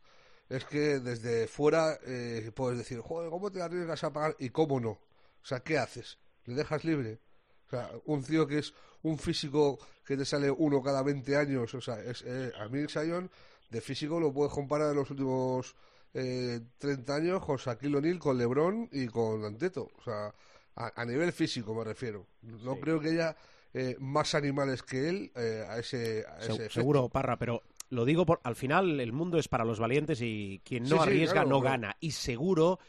[0.50, 4.36] es que desde fuera eh, puedes decir, joder, ¿cómo te arriesgas a pagar?
[4.40, 4.92] Y cómo no.
[4.92, 6.20] O sea, ¿qué haces?
[6.46, 7.20] ¿Le dejas libre?
[7.68, 8.74] O sea, un tío que es
[9.04, 12.86] un físico que te sale uno cada 20 años, o sea, es, eh, a mí
[12.88, 13.30] Sion
[13.70, 15.76] de físico lo puedes comparar en los últimos
[16.14, 19.90] eh, 30 años con Shaquille O'Neal, con LeBron y con Anteto.
[20.00, 20.34] O sea,
[20.76, 22.26] a, a nivel físico me refiero.
[22.44, 22.80] No Sí.
[22.82, 23.36] creo que haya
[23.74, 28.26] eh, más animales que él eh, a ese, a ese seguro, Parra, pero lo digo
[28.26, 31.34] por, al final el mundo es para los valientes y quien no Sí, sí, arriesga
[31.34, 31.98] claro, no gana.
[32.00, 32.80] Y seguro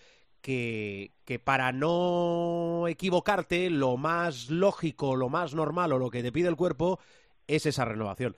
[0.47, 6.31] que, que para no equivocarte, lo más lógico, lo más normal o lo que te
[6.31, 7.01] pide el cuerpo
[7.49, 8.37] es esa renovación.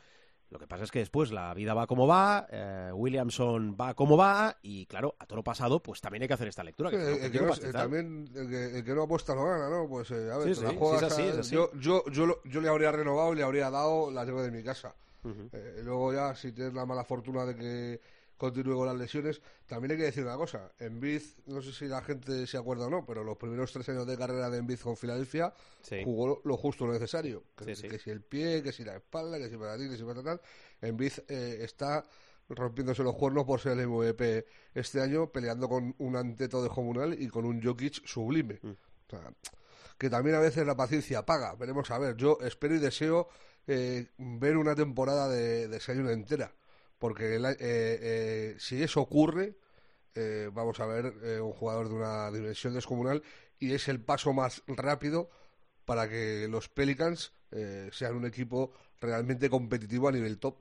[0.48, 4.16] Lo que pasa es que después la vida va como va, eh, Williamson va como
[4.16, 6.88] va, y claro, a todo lo pasado, pues también hay que hacer esta lectura.
[6.88, 7.72] Sí, el, que no- pastizal.
[7.74, 9.86] también el que, el que no apuesta no gana, ¿no?
[9.86, 11.54] Pues eh, a ver, Sí, sí, juegas es así, a- es así.
[11.54, 14.50] Yo, yo, yo, lo- yo le habría renovado y le habría dado la llave de
[14.50, 14.94] mi casa.
[15.52, 18.00] Eh, luego ya, si tienes la mala fortuna de que
[18.38, 20.72] continúe con las lesiones, también hay que decir una cosa.
[20.78, 23.88] En Biz, no sé si la gente se acuerda o no, pero los primeros tres
[23.90, 26.02] años de carrera de Enviz con Filadelfia Sí.
[26.04, 27.42] jugó lo, justo lo necesario.
[27.56, 27.88] Que, Sí, sí.
[27.88, 30.22] que si el pie, que si la espalda, que si para ti, que si para
[30.22, 30.40] tal.
[30.80, 32.04] Enviz eh, está
[32.48, 37.20] rompiéndose los cuernos por ser el MVP este año, peleando con un Anteto de Comunal
[37.20, 38.58] y con un Jokic sublime.
[38.62, 38.70] Mm.
[38.70, 39.32] O sea,
[39.98, 41.54] que también a veces la paciencia paga.
[41.56, 42.16] Veremos a ver.
[42.16, 43.28] Yo espero y deseo
[43.66, 46.54] eh, ver una temporada de, de Sion entera.
[46.98, 49.56] Porque eh, eh, si eso ocurre,
[50.14, 53.22] eh, vamos a ver un jugador de una dimensión descomunal
[53.58, 55.30] y es el paso más rápido
[55.84, 57.32] para que los Pelicans
[57.92, 60.56] sean un equipo realmente competitivo a nivel top.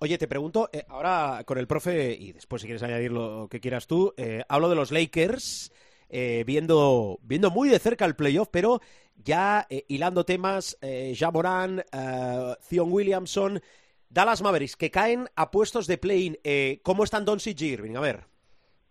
[0.00, 3.86] Oye, te pregunto, ahora con el profe, y después si quieres añadir lo que quieras
[3.86, 4.12] tú,
[4.48, 5.70] hablo de los Lakers,
[6.08, 8.80] eh, viendo, viendo muy de cerca el playoff, pero
[9.16, 10.78] ya hilando temas,
[11.16, 13.60] Ja Morant, eh, Zion Williamson,
[14.08, 16.38] Dallas Mavericks, que caen a puestos de play-in.
[16.44, 17.96] Eh, ¿Cómo están Doncic y Irving?
[17.96, 18.26] A ver.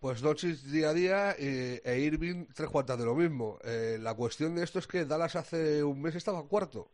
[0.00, 3.58] Pues Doncic día a día eh, e Irving tres cuartas de lo mismo.
[3.64, 6.90] Eh, la cuestión de esto es que Dallas hace un mes estaba cuarto.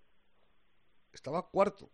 [1.13, 1.91] Estaba cuarto.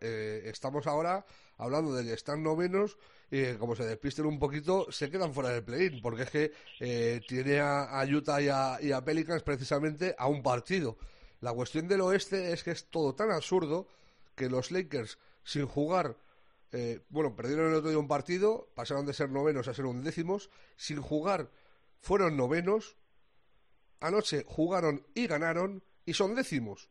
[0.00, 1.24] Eh, estamos ahora
[1.56, 2.98] hablando de que están novenos
[3.30, 7.20] y como se despisten un poquito se quedan fuera del play-in porque es que eh,
[7.26, 10.98] tiene a, a Utah y a, y a Pelicans precisamente a un partido.
[11.40, 13.88] La cuestión del oeste es que es todo tan absurdo
[14.40, 16.16] que los Lakers sin jugar
[16.72, 20.50] eh, bueno, perdieron el otro día un partido, pasaron de ser novenos a ser undécimos,
[20.76, 21.50] sin jugar
[21.98, 22.96] fueron novenos,
[24.00, 26.88] anoche jugaron y ganaron y son décimos.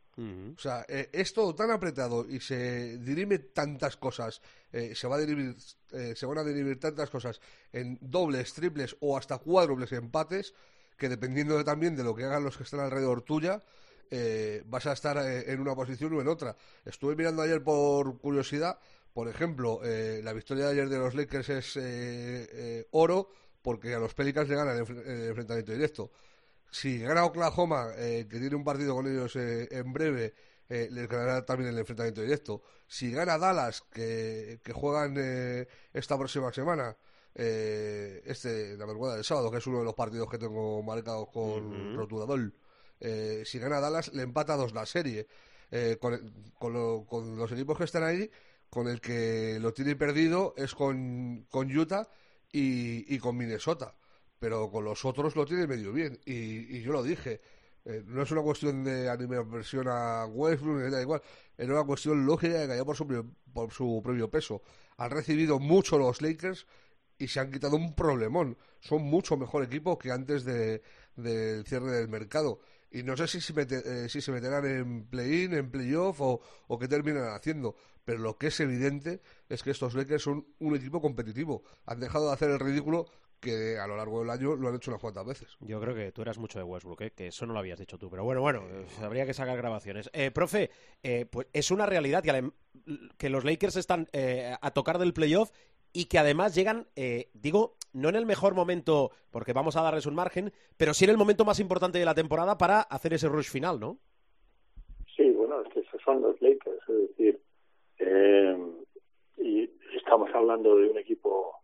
[0.56, 5.16] O sea, eh, es todo tan apretado y se dirime tantas cosas, eh, se, va
[5.16, 5.56] a dirimir,
[5.92, 7.40] eh, se van a dirimir tantas cosas
[7.72, 10.52] en dobles, triples o hasta cuádruples empates,
[10.98, 13.62] que dependiendo de- también de lo que hagan los que están alrededor tuya,
[14.10, 16.56] eh, vas a estar eh, en una posición o en otra.
[16.84, 18.78] Estuve mirando ayer por curiosidad,
[19.12, 23.28] por ejemplo, eh, la victoria de ayer de los Lakers es eh, eh, oro
[23.62, 26.10] porque a los Pelicans le ganan el, enfre- el enfrentamiento directo.
[26.70, 30.34] Si gana Oklahoma, que tiene un partido con ellos eh, en breve,
[30.68, 32.62] eh, les ganará también el enfrentamiento directo.
[32.86, 36.96] Si gana Dallas, que, que juegan eh, esta próxima semana,
[37.34, 41.28] eh, este, la madrugada del sábado, que es uno de los partidos que tengo marcados
[41.30, 42.52] con rotulador,
[43.00, 45.26] eh, si gana Dallas, le empata dos la serie.
[45.72, 46.18] Eh, con,
[46.58, 48.28] con, lo- con los equipos que están ahí,
[48.68, 52.08] con el que lo tiene perdido es con, con Utah
[52.52, 53.94] y, con Minnesota.
[54.38, 56.18] Pero con los otros lo tiene medio bien.
[56.24, 57.40] Y, y yo lo dije.
[57.84, 61.22] eh, no es una cuestión de animación a Westbrook, da igual.
[61.56, 63.06] Era una cuestión lógica de que haya por su,
[63.52, 64.62] por su propio peso.
[64.96, 66.66] Han recibido mucho los Lakers
[67.18, 68.56] y se han quitado un problemón.
[68.80, 70.82] Son mucho mejor equipo que antes de,
[71.16, 72.60] del cierre del mercado.
[72.90, 76.40] Y no sé si se, mete- eh, si se meterán en play-in, en playoff o,
[76.66, 77.76] o qué terminan haciendo.
[78.04, 81.62] Pero lo que es evidente es que estos Lakers son un equipo competitivo.
[81.86, 83.06] Han dejado de hacer el ridículo
[83.38, 85.48] que a lo largo del año lo han hecho unas cuantas veces.
[85.60, 87.12] Yo creo que tú eras mucho de Westbrook, ¿eh?
[87.12, 88.10] que eso no lo habías dicho tú.
[88.10, 90.10] Pero bueno, bueno, eh, habría que sacar grabaciones.
[90.12, 90.70] Eh, profe,
[91.02, 92.50] eh, pues es una realidad que,
[93.16, 95.52] que los Lakers están eh, a tocar del playoff
[95.92, 100.06] y que además llegan, eh, digo, no en el mejor momento, porque vamos a darles
[100.06, 103.28] un margen, pero sí en el momento más importante de la temporada para hacer ese
[103.28, 103.98] rush final, ¿no?
[105.16, 107.40] Sí, bueno, es que esos son los Lakers, es decir,
[107.98, 108.56] eh,
[109.38, 111.54] y estamos hablando de un equipo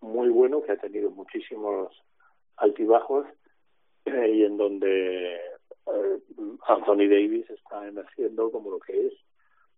[0.00, 1.92] muy bueno que ha tenido muchísimos
[2.56, 3.26] altibajos
[4.06, 6.20] eh, y en donde eh,
[6.66, 9.12] Anthony Davis está emergiendo como lo que es,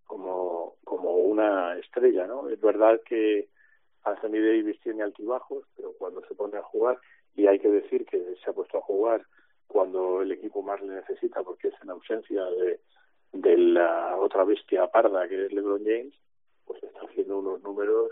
[0.05, 2.49] como, como una estrella, ¿no?
[2.49, 3.49] Es verdad que
[4.05, 6.99] Anthony Davis tiene altibajos, pero cuando se pone a jugar,
[7.35, 9.25] y hay que decir que se ha puesto a jugar
[9.67, 12.81] cuando el equipo más le necesita, porque es en ausencia de,
[13.33, 16.15] de la otra bestia parda que es LeBron James,
[16.67, 18.11] pues está haciendo unos números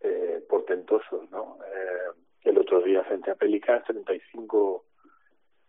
[0.00, 1.58] eh, portentosos, ¿no?
[1.66, 4.84] Eh, el otro día frente a Pelicans, 35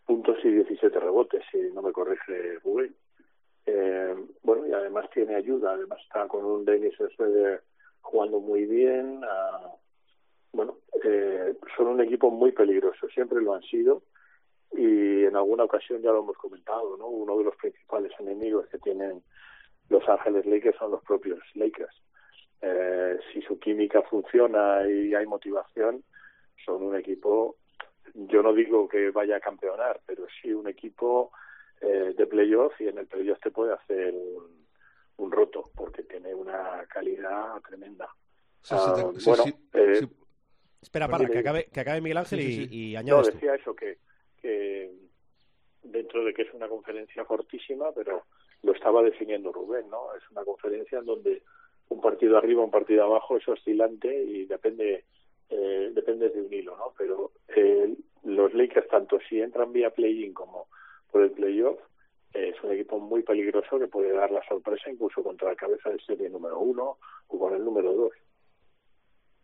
[0.05, 2.95] puntos y 17 rebotes, si no me corrige Rubén.
[3.65, 7.63] Eh, bueno, y además tiene ayuda, además está con un Dennis Schroeder
[8.03, 9.21] jugando muy bien.
[10.51, 14.03] bueno, eh, son un equipo muy peligroso, siempre lo han sido
[14.71, 17.07] y en alguna ocasión ya lo hemos comentado, ¿no?
[17.07, 19.23] Uno de los principales enemigos que tienen
[19.89, 21.95] los Ángeles Lakers son los propios Lakers.
[22.61, 26.03] Eh, si su química funciona y hay motivación,
[26.65, 27.57] son un equipo,
[28.13, 31.31] yo no digo que vaya a campeonar, pero sí un equipo
[31.81, 34.62] eh, de playoff y en el playoff te puede hacer un,
[35.17, 38.09] un roto porque tiene una calidad tremenda.
[38.69, 40.07] Ah, bueno, eh,
[40.81, 43.99] Espera, para, que acabe, que acabe Miguel Ángel y, y No, decía eso, que,
[44.41, 44.91] que
[45.81, 48.23] dentro de que es una conferencia fortísima, pero
[48.63, 50.13] lo estaba definiendo Rubén, ¿no?
[50.15, 51.43] Es una conferencia en donde
[51.89, 55.05] un partido arriba, un partido abajo es oscilante y depende
[55.49, 56.93] eh, depende de un hilo, ¿no?
[56.97, 60.67] Pero eh, los Lakers, tanto si entran vía play-in como
[61.11, 61.79] por el playoff,
[62.33, 65.99] es un equipo muy peligroso que puede dar la sorpresa incluso contra la cabeza de
[65.99, 68.11] serie número uno o con el número dos.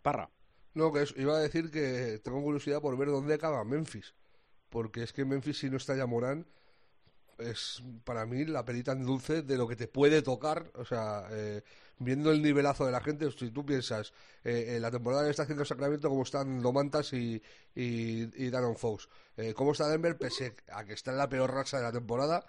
[0.02, 0.30] Parra.
[0.74, 4.14] No, que iba a decir que tengo curiosidad por ver dónde acaba Memphis.
[4.70, 6.46] Porque es que Memphis, si no está ya Morán,
[7.40, 10.72] es para mí la perita en dulce de lo que te puede tocar.
[10.76, 11.64] O sea, eh,
[11.98, 15.44] viendo el nivelazo de la gente, si tú piensas eh, en la temporada que está
[15.44, 17.42] haciendo Sacramento, cómo están Domantas y,
[17.76, 21.52] y, y Daron Fox, eh, cómo está Denver, pese a que está en la peor
[21.52, 22.46] racha de la temporada,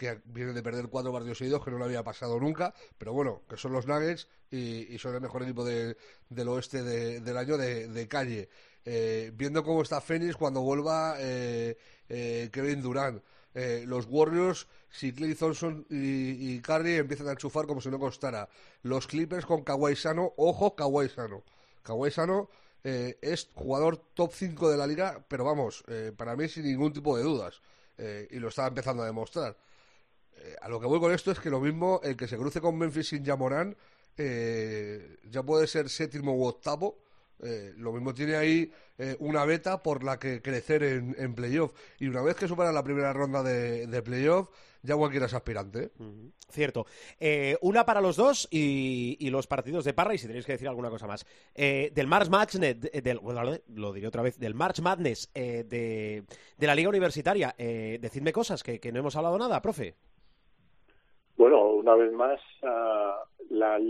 [0.00, 3.42] que viene de perder cuatro partidos seguidos, que no lo había pasado nunca, pero bueno,
[3.46, 8.48] que son los Nuggets y, son el mejor equipo del oeste del año de, calle.
[8.86, 11.76] Eh, viendo cómo está Phoenix cuando vuelva eh,
[12.08, 13.22] eh, Kevin Durant.
[13.84, 18.48] los Warriors, si Clay Thompson y, y, Curry empiezan a enchufar como si no costara.
[18.82, 21.44] Los Clippers con Kawhi Sano, ojo, Kawhi Sano.
[21.82, 22.48] Kawhi Sano
[22.82, 25.84] es jugador top 5 de la liga, pero vamos,
[26.16, 27.60] para mí sin ningún tipo de dudas.
[28.30, 29.58] y lo estaba empezando a demostrar.
[30.42, 32.60] Eh, a lo que voy con esto es que lo mismo, el que se cruce
[32.60, 33.76] con Memphis sin Yamorán,
[34.16, 36.98] eh, ya puede ser séptimo u octavo.
[37.42, 38.70] Eh, lo mismo tiene ahí
[39.18, 41.72] una beta por la que crecer en, playoff.
[41.98, 44.50] Y una vez que supera la primera ronda de, playoff,
[44.82, 45.90] ya cualquiera es aspirante.
[46.50, 46.84] Cierto.
[47.62, 50.90] una para los dos y, los partidos de Parra, y si tenéis que decir alguna
[50.90, 51.24] cosa más.
[51.54, 53.20] del March Madness, del,
[53.68, 56.22] lo diré otra vez, del March Madness de,
[56.58, 59.96] la Liga Universitaria, decidme cosas, que no hemos hablado nada, profe.
[61.40, 63.80] Bueno, una vez más, uh, la,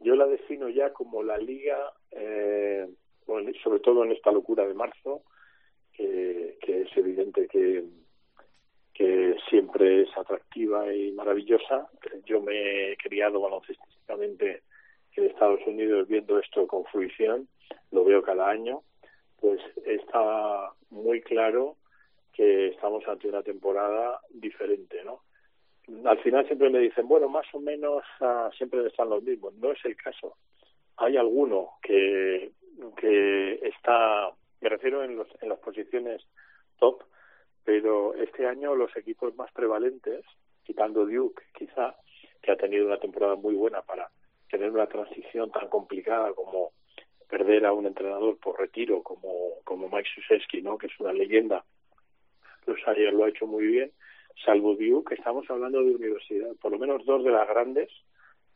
[0.00, 2.86] yo la defino ya como la liga, eh,
[3.62, 5.22] sobre todo en esta locura de marzo,
[5.94, 7.84] que, es evidente que,
[8.92, 11.88] que siempre es atractiva y maravillosa.
[12.26, 14.62] Yo me he criado baloncestísticamente
[15.16, 17.48] en Estados Unidos viendo esto con fruición,
[17.92, 18.82] lo veo cada año,
[19.40, 21.76] pues está muy claro
[22.34, 25.22] que estamos ante una temporada diferente, ¿no?
[26.04, 29.54] Al final siempre me dicen, bueno, más o menos uh, siempre están los mismos.
[29.54, 30.36] No es el caso.
[30.96, 32.52] Hay alguno que,
[32.96, 36.22] que está, me refiero en, los, en las posiciones
[36.78, 37.02] top,
[37.64, 40.24] pero este año los equipos más prevalentes,
[40.64, 41.96] quitando Duke quizá,
[42.42, 44.10] que ha tenido una temporada muy buena para
[44.50, 46.72] tener una transición tan complicada como
[47.28, 50.78] perder a un entrenador por retiro como, como Mike Suseski, ¿no?
[50.78, 51.64] que es una leyenda.
[52.66, 53.92] Los ayer lo ha hecho muy bien
[54.44, 57.88] salvo Duke, estamos hablando de universidades, por lo menos dos de las grandes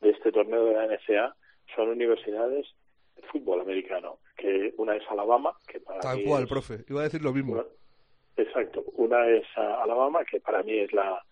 [0.01, 1.35] de este torneo de la NSA
[1.75, 2.67] son universidades
[3.17, 7.23] de fútbol americano, que una es Alabama, que para Tal cual, profe, iba a decir
[7.23, 7.65] lo mismo.
[8.37, 11.23] exacto, una es Alabama, que para mí es la,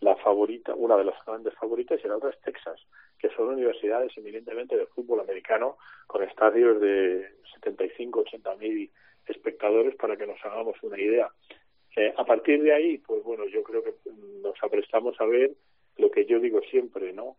[0.00, 2.80] la favorita, una de las grandes favoritas, y la otra es Texas,
[3.18, 8.90] que son universidades eminentemente de fútbol americano, con estadios de 75, 80 mil
[9.26, 11.30] espectadores, para que nos hagamos una idea.
[11.96, 13.94] Eh, a partir de ahí, pues bueno, yo creo que
[14.42, 15.52] nos aprestamos a ver
[15.98, 17.36] lo que yo digo siempre, ¿no?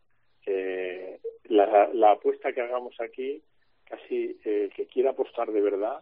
[1.46, 3.42] la, la apuesta que hagamos aquí
[3.86, 6.02] casi el que quiera apostar de verdad,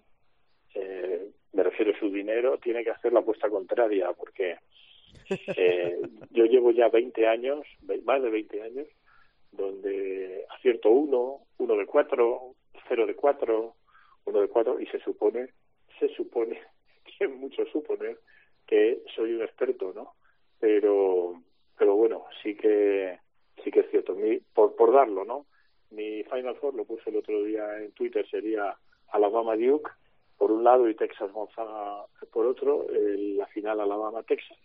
[0.74, 4.58] eh, me refiero a su dinero, tiene que hacer la apuesta contraria, porque
[5.30, 6.00] eh,
[6.32, 7.66] yo llevo ya 20 años,
[8.04, 8.88] más de 20 años,
[9.52, 12.56] donde acierto uno, uno de cuatro,
[12.88, 13.76] cero de cuatro,
[14.26, 15.50] uno de cuatro, y se supone,
[16.00, 16.62] se supone,
[17.18, 18.18] que mucho suponer,
[18.72, 20.14] que soy un experto, ¿no?
[20.60, 21.42] Pero,
[21.78, 23.20] pero bueno, sí que,
[23.64, 25.46] sí que es cierto, mi, por, por darlo, ¿no?
[25.92, 28.76] Mi Final Four, lo puse el otro día en Twitter, sería
[29.10, 29.92] Alabama Duke,
[30.38, 34.58] por un lado, y Texas Gonzaga por otro, la final Alabama-Texas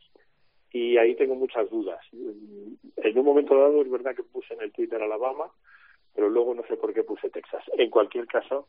[0.77, 2.01] y ahí tengo muchas dudas.
[2.13, 5.51] En un momento dado es verdad que puse en el Twitter Alabama,
[6.15, 7.65] pero luego no sé por qué puse Texas.
[7.79, 8.69] En cualquier caso,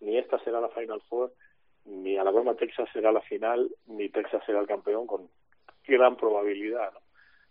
[0.00, 1.32] ni esta será la Final Four,
[1.86, 5.28] ni Alabama-Texas será la final, ni Texas será el campeón con
[5.86, 6.92] gran probabilidad.
[6.92, 7.00] ¿no?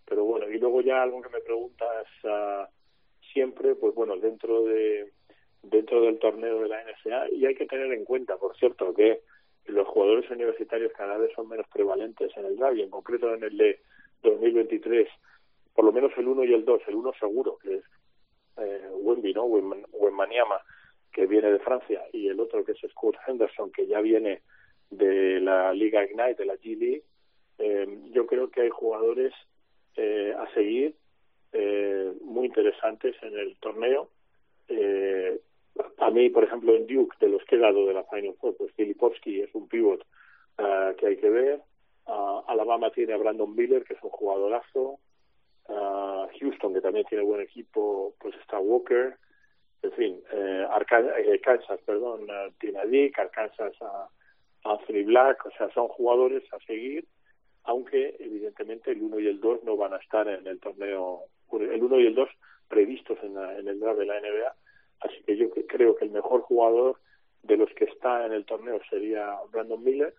[0.05, 2.65] Pero bueno, y luego ya algo que me preguntas uh,
[3.33, 5.11] siempre, pues bueno, dentro de
[5.63, 9.21] dentro del torneo de la NSA, y hay que tener en cuenta, por cierto, que
[9.65, 13.57] los jugadores universitarios cada vez son menos prevalentes en el rugby, en concreto en el
[13.57, 13.79] de
[14.21, 15.07] 2023,
[15.73, 17.83] por lo menos el 1 y el 2, el 1 seguro, que es
[18.57, 18.89] eh,
[19.33, 19.43] ¿no?
[19.45, 20.61] Wembanyama,
[21.15, 24.41] que viene de Francia, y el otro que es Scott Henderson, que ya viene
[24.89, 27.03] de la Liga Ignite, de la G League,
[27.57, 29.33] eh, yo creo que hay jugadores
[29.95, 30.93] eh, a seguir
[31.53, 34.09] eh, muy interesantes en el torneo.
[34.67, 35.39] Eh,
[35.99, 38.57] a mí, por ejemplo, en Duke, de los que he dado de la Final Four,
[38.57, 40.01] pues Filipovsky es un pivot
[40.59, 41.61] uh, que hay que ver.
[42.07, 44.99] Uh, Alabama tiene a Brandon Miller, que es un jugadorazo.
[45.67, 49.17] Uh, Houston, que también tiene buen equipo, pues está Walker.
[49.81, 50.23] En fin,
[50.81, 52.27] eh, eh Kansas, perdón,
[52.59, 54.09] tiene a Dick, Arkansas a,
[54.63, 55.45] Anthony Black.
[55.45, 57.05] O sea, son jugadores a seguir,
[57.63, 61.83] aunque evidentemente el 1 y el 2 no van a estar en el torneo, el
[61.83, 62.29] 1 y el 2
[62.67, 64.55] previstos en, la, en el draft de la NBA
[65.01, 66.99] Así que yo creo que el mejor jugador
[67.43, 70.13] de los que está en el torneo sería Brandon Miller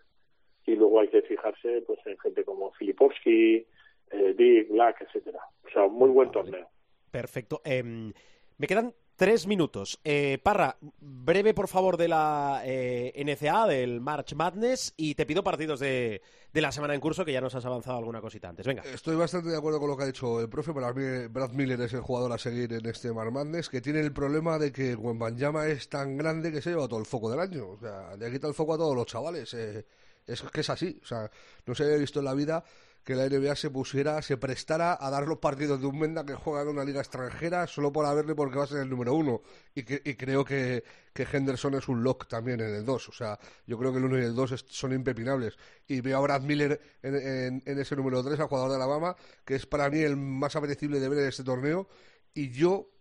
[0.65, 3.65] y luego hay que fijarse pues en gente como Filipovsky,
[4.11, 5.39] eh, Dick, Black, etcétera.
[5.65, 6.67] O sea, muy buen torneo.
[7.11, 7.61] Perfecto.
[7.65, 9.99] Eh, me quedan Tres minutos.
[10.03, 15.43] Eh, Parra, breve por favor de la eh, NCA, del March Madness, y te pido
[15.43, 16.21] partidos de,
[16.53, 18.67] de, la semana en curso, que ya nos has avanzado alguna cosita antes.
[18.67, 18.83] Venga.
[18.83, 20.71] Estoy bastante de acuerdo con lo que ha dicho el profe.
[20.71, 24.01] Para mí, Brad Miller es el jugador a seguir en este March Madness, que tiene
[24.01, 27.39] el problema de que Wembanyama es tan grande que se lleva todo el foco del
[27.39, 27.69] año.
[27.69, 29.51] O sea, le quita el foco a todos los chavales.
[29.55, 29.83] Eh,
[30.27, 30.99] es que es así.
[31.01, 31.31] O sea,
[31.65, 32.63] no se había visto en la vida
[33.07, 36.35] que la NBA se pusiera, se prestara a dar los partidos de un Menda que
[36.35, 39.43] juega en una liga extranjera solo por haberle porque va a ser el número uno.
[39.73, 40.83] Y, que, y creo que,
[41.13, 43.07] que, Henderson es un lock también en el 2.
[43.07, 45.57] O sea, yo creo que el 1 y el 2 son impepinables.
[45.87, 49.55] Y veo a Brad Miller en, en, ese número 3, al jugador de Alabama, que
[49.55, 51.87] es para mí el más apetecible de ver en este torneo.
[52.33, 52.91] Y yo,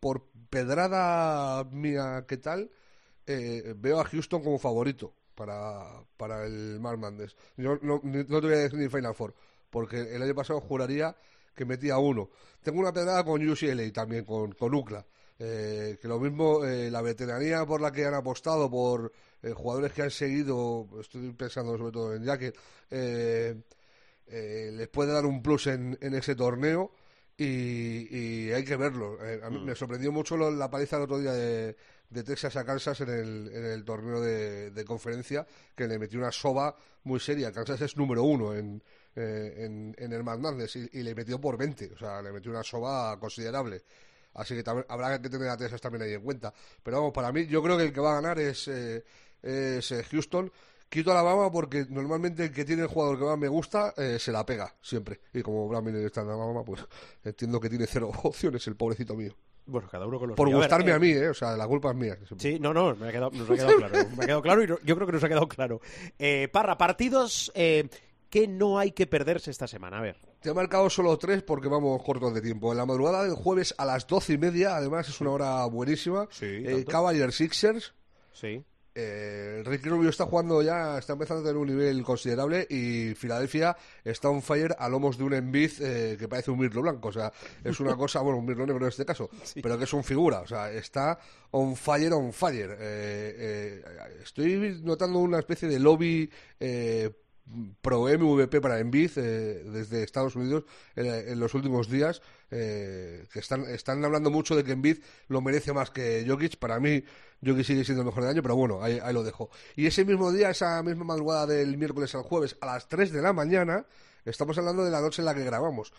[0.00, 2.70] por pedrada mía, ¿qué tal?
[3.26, 7.36] Eh, veo a Houston como favorito para, para el Mar Mandes.
[7.56, 9.34] Yo no, no, te voy a decir ni Final Four,
[9.70, 11.16] porque el año pasado juraría
[11.54, 12.30] que metía uno.
[12.62, 15.04] Tengo una pedrada con UCLA también, con, con UCLA.
[15.44, 19.12] Eh, que lo mismo, eh, la veteranía por la que han apostado, por
[19.42, 22.56] eh, jugadores que han seguido, estoy pensando sobre todo en Jacket,
[22.90, 26.92] les puede dar un plus en, en ese torneo
[27.36, 29.18] y, hay que verlo.
[29.42, 29.64] a mí mm.
[29.64, 31.76] me sorprendió mucho la paliza el otro día de,
[32.12, 36.30] de Texas a Kansas en el, en el torneo de, conferencia, que le metió una
[36.30, 37.52] soba muy seria.
[37.52, 38.82] Kansas es número uno en,
[39.16, 43.18] eh, en, el Madness y, le metió por 20, o sea, le metió una soba
[43.18, 43.82] considerable.
[44.34, 46.52] Así que habrá que tener a Texas también ahí en cuenta.
[46.82, 49.04] Pero vamos, para mí, yo creo que el que va a ganar es, eh,
[49.42, 50.52] es eh, Houston.
[50.88, 54.30] Quito a Alabama porque normalmente el que tiene el jugador que más me gusta se
[54.30, 55.20] la pega siempre.
[55.32, 56.84] Y como Bramil está en Alabama, pues
[57.24, 59.34] entiendo que tiene cero opciones el pobrecito mío.
[59.66, 61.28] Bueno, cada uno con los Por gustarme a, eh, mí, ¿eh?
[61.28, 62.18] O sea, la culpa es mía.
[62.38, 63.94] Sí, no, no, me ha quedado, nos ha quedado claro.
[64.16, 65.80] Me ha quedado claro y yo creo que nos ha quedado claro.
[66.18, 67.88] Eh, Parra, partidos eh,
[68.28, 69.98] que no hay que perderse esta semana.
[69.98, 70.16] A ver.
[70.40, 72.72] Te he marcado solo tres porque vamos cortos de tiempo.
[72.72, 76.26] En la madrugada del jueves a las doce y media, además es una hora buenísima.
[76.30, 77.94] Sí, eh, Cavaliers Sixers.
[78.32, 78.64] Sí.
[78.94, 83.76] Eh, Ricky Rubio está jugando ya, está empezando a tener un nivel considerable y Filadelfia
[84.04, 87.08] está on fire a lomos de un Embiid eh, que parece un mirlo blanco.
[87.08, 87.32] O sea,
[87.64, 89.30] es una cosa, bueno, un mirlo negro en este caso,
[89.62, 90.40] pero que es un figura.
[90.40, 91.18] O sea, está
[91.52, 92.76] on fire, on fire.
[92.78, 93.82] Eh,
[94.22, 96.30] estoy notando una especie de lobby
[97.80, 100.64] pro MVP para Embiid eh, desde Estados Unidos
[100.96, 102.22] eh, en los últimos días
[102.52, 104.98] eh, que están, están hablando mucho de que Embiid
[105.28, 106.58] lo merece más que Jokic.
[106.58, 107.02] Para mí
[107.44, 109.50] Jokic sigue siendo el mejor del año pero bueno, ahí, lo dejo.
[109.74, 113.22] Y ese mismo día, esa misma madrugada del miércoles al jueves a las 3 de
[113.22, 113.86] la mañana
[114.26, 115.92] estamos hablando de la noche en la que grabamos.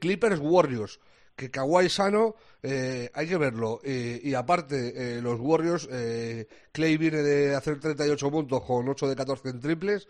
[0.00, 1.00] Clippers Warriors
[1.40, 3.80] que Kawhi sano, eh, hay que verlo.
[3.82, 9.08] Eh, y aparte, eh, los Warriors, eh, Clay viene de hacer 38 puntos con 8
[9.08, 10.06] de 14 en triples,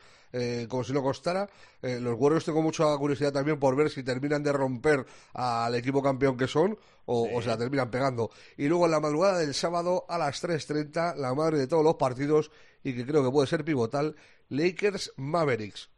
[0.68, 1.48] como si no costara.
[1.82, 5.04] Los Warriors tengo mucha curiosidad también por ver si terminan de romper
[5.34, 8.30] al equipo campeón que son o, o se la terminan pegando.
[8.56, 11.94] Y luego en la madrugada del sábado a las 3.30, la madre de todos los
[11.96, 12.50] partidos
[12.84, 14.14] y que creo que puede ser pivotal,
[14.48, 15.90] Lakers Mavericks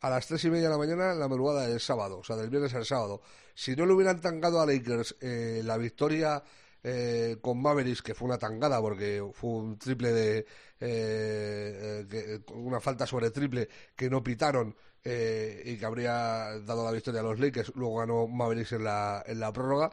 [0.00, 2.50] a las tres y media de la mañana la madrugada del sábado, o sea, del
[2.50, 3.20] viernes al sábado.
[3.54, 6.42] Si no le hubieran tangado a Lakers eh, la victoria
[6.82, 10.46] eh, con Mavericks, que fue una tangada porque fue un triple de.
[10.80, 14.74] eh, eh, una falta sobre triple que no pitaron
[15.04, 19.22] eh, y que habría dado la victoria a los Lakers, luego ganó Mavericks en la,
[19.26, 19.90] en la prórroga.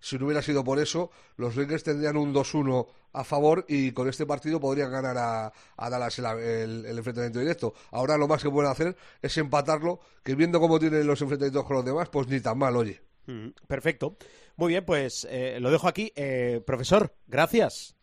[0.00, 4.08] Si no hubiera sido por eso, los Lakers tendrían un 2-1 a favor y con
[4.08, 7.74] este partido podrían ganar a, a Dallas el, el- el enfrentamiento directo.
[7.90, 11.76] Ahora lo más que pueden hacer es empatarlo, que viendo cómo tienen los enfrentamientos con
[11.76, 13.00] los demás, pues ni tan mal, oye.
[13.26, 14.16] Mm, Perfecto.
[14.56, 16.12] Muy bien, pues eh, lo dejo aquí.
[16.16, 17.96] Eh, profesor, gracias.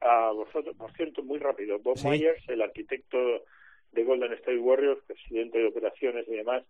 [0.00, 1.78] A vosotros, por cierto, muy rápido.
[1.78, 2.08] Bob Sí.
[2.08, 3.16] Myers, el arquitecto
[3.92, 6.62] de Golden State Warriors, presidente de operaciones y demás,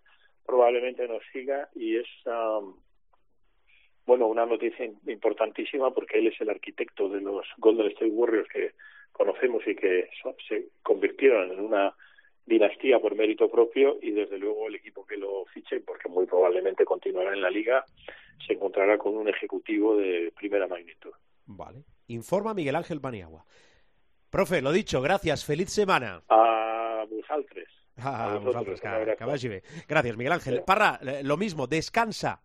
[0.44, 2.76] probablemente nos siga y es, um,
[4.06, 8.72] bueno, una noticia importantísima porque él es el arquitecto de los Golden State Warriors que
[9.12, 10.08] conocemos y que
[10.48, 11.94] se convirtieron en una
[12.44, 16.84] dinastía por mérito propio y desde luego el equipo que lo fiche, porque muy probablemente
[16.84, 17.84] continuará en la liga,
[18.46, 21.10] se encontrará con un ejecutivo de primera magnitud.
[21.46, 21.82] Vale.
[22.08, 23.44] Informa Miguel Ángel Paniagua.
[24.30, 25.44] Profe, lo dicho, gracias.
[25.44, 26.22] Feliz semana.
[26.28, 27.68] A Busaltres.
[27.96, 28.88] Ah, A vosotros, vosotros, que-
[29.48, 29.62] que.
[29.88, 30.62] Gracias, Miguel Ángel.
[30.64, 32.42] Parra, eh, lo mismo, descansa.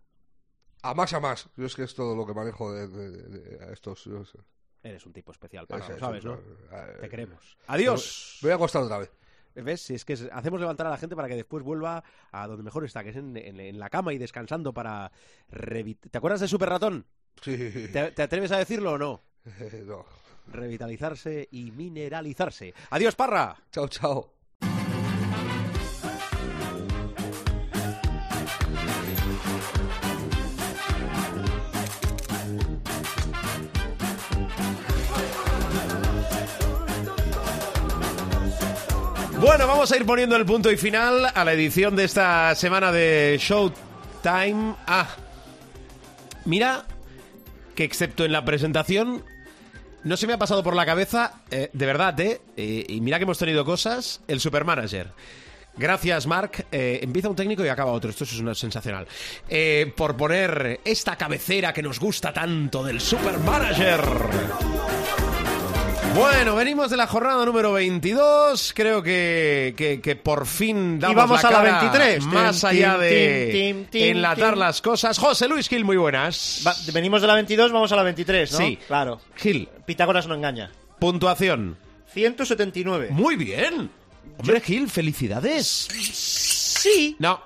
[0.84, 1.47] A más a más.
[1.57, 3.27] Yo es que es todo lo que manejo de, de- de-
[3.57, 4.01] de- a estos.
[4.03, 4.39] sé.
[4.84, 6.34] Eres un tipo especial, lo sabes, ¿no?
[6.36, 7.57] eh, Te queremos.
[7.67, 8.39] Adiós.
[8.41, 9.11] Me voy a acostar otra vez.
[9.53, 9.82] ¿Ves?
[9.82, 12.86] Si es que hacemos levantar a la gente para que después vuelva a donde mejor
[12.86, 15.11] está, que es en, en- en la cama y descansando para...
[15.51, 17.05] ¿Te acuerdas de Super Ratón?
[17.41, 17.57] Sí.
[17.91, 19.21] ¿Te, te atreves a decirlo o no?
[19.86, 20.05] no.
[20.47, 22.73] Revitalizarse y mineralizarse.
[22.89, 23.55] Adiós, Parra.
[23.71, 24.34] Chao, chao.
[39.42, 42.92] Bueno, vamos a ir poniendo el punto y final a la edición de esta semana
[42.92, 44.76] de Showtime.
[44.86, 45.10] Ah,
[46.46, 46.86] mira
[47.74, 49.26] que excepto en la presentación
[50.04, 53.18] no se me ha pasado por la cabeza, eh, de verdad, eh, eh, y mira
[53.18, 55.12] que hemos tenido cosas, el Supermanager.
[55.76, 56.68] Gracias, Mark.
[56.72, 58.12] Eh, empieza un técnico y acaba otro.
[58.12, 59.08] Esto es una sensacional.
[59.96, 64.02] Por poner esta cabecera que nos gusta tanto del Supermanager.
[66.16, 68.74] Bueno, venimos de la jornada número 22.
[68.76, 72.26] Creo que, que, que por fin damos Y vamos la a la cara 23.
[72.26, 74.59] Más Tim, allá tim, de tim, tim, tim, enlatar tim.
[74.59, 75.18] las cosas.
[75.18, 76.64] José Luis Gil, muy buenas.
[76.68, 78.57] Va- venimos de la 22, vamos a la 23, ¿no?
[78.57, 78.78] Sí.
[78.88, 79.22] Claro.
[79.38, 80.70] Gil, Pitágoras no engaña.
[80.99, 81.78] puntuación.
[82.14, 83.07] 179.
[83.12, 83.89] Muy bien.
[84.38, 85.88] Hombre, Gil, felicidades.
[86.12, 87.16] Sí.
[87.20, 87.39] No,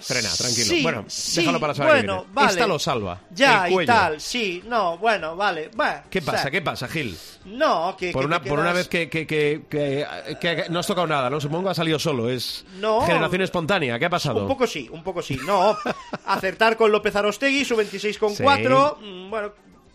[0.00, 0.66] frena, tranquilo.
[0.66, 1.92] Sí, bueno, sí, déjalo para saber.
[1.94, 2.50] bueno, vale.
[2.50, 3.20] Esta lo salva.
[3.30, 5.70] Ya y tal, sí, no, bueno, vale.
[5.80, 6.50] va, ¿Qué o sea, pasa?
[6.50, 7.16] ¿Qué pasa, Gil?
[7.44, 8.12] No, que.
[8.12, 11.40] Por que una, por una vez que, que, que, no has tocado nada, ¿no?
[11.40, 12.28] Supongo que ha salido solo.
[12.28, 13.00] Es No.
[13.02, 13.98] generación espontánea.
[13.98, 14.42] ¿Qué ha pasado?
[14.42, 15.38] Un poco sí, un poco sí.
[15.46, 15.76] No,
[16.26, 18.96] acertar con López Arostegui, su 26,4.
[19.00, 19.52] mm, Bueno,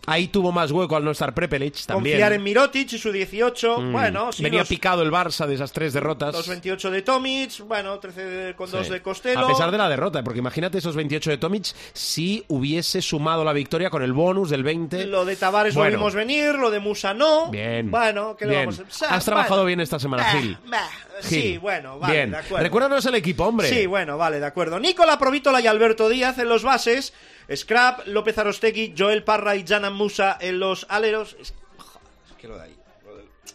[0.08, 2.14] Ahí tuvo más hueco al no estar Prepelic también.
[2.16, 3.80] confiar en Mirotic y su 18.
[3.80, 3.92] Mm.
[3.92, 6.34] Bueno, sí, Venía los, picado el Barça de esas tres derrotas.
[6.34, 8.92] los 28 de Tomic, bueno, 13 con 2 Sí.
[8.92, 9.40] de Costello.
[9.40, 13.52] A pesar de la derrota, porque imagínate esos 28 de Tomic si hubiese sumado la
[13.52, 15.06] victoria con el bonus del 20.
[15.06, 15.90] Lo de Tavares Bueno.
[15.92, 17.50] lo vimos venir, lo de Musa no.
[17.50, 17.90] Bien.
[17.90, 18.64] Bueno, ¿qué le Bien.
[18.66, 19.66] vamos a o sea, Has trabajado bueno.
[19.66, 20.58] bien esta semana, Bah, Gil.
[20.66, 20.88] bah,
[21.22, 21.42] Gil.
[21.42, 22.30] Sí, bueno, vale, Bien.
[22.30, 22.62] de acuerdo.
[22.64, 23.68] Recuérdanos el equipo, hombre.
[23.68, 24.78] Sí, bueno, vale, de acuerdo.
[24.78, 27.12] Nicola Provítola y Alberto Díaz en los bases.
[27.54, 31.36] Scrap, López Arostegui, Joel Parra y Janan Musa en los aleros.
[31.40, 32.74] Es, joder, es que lo de ahí.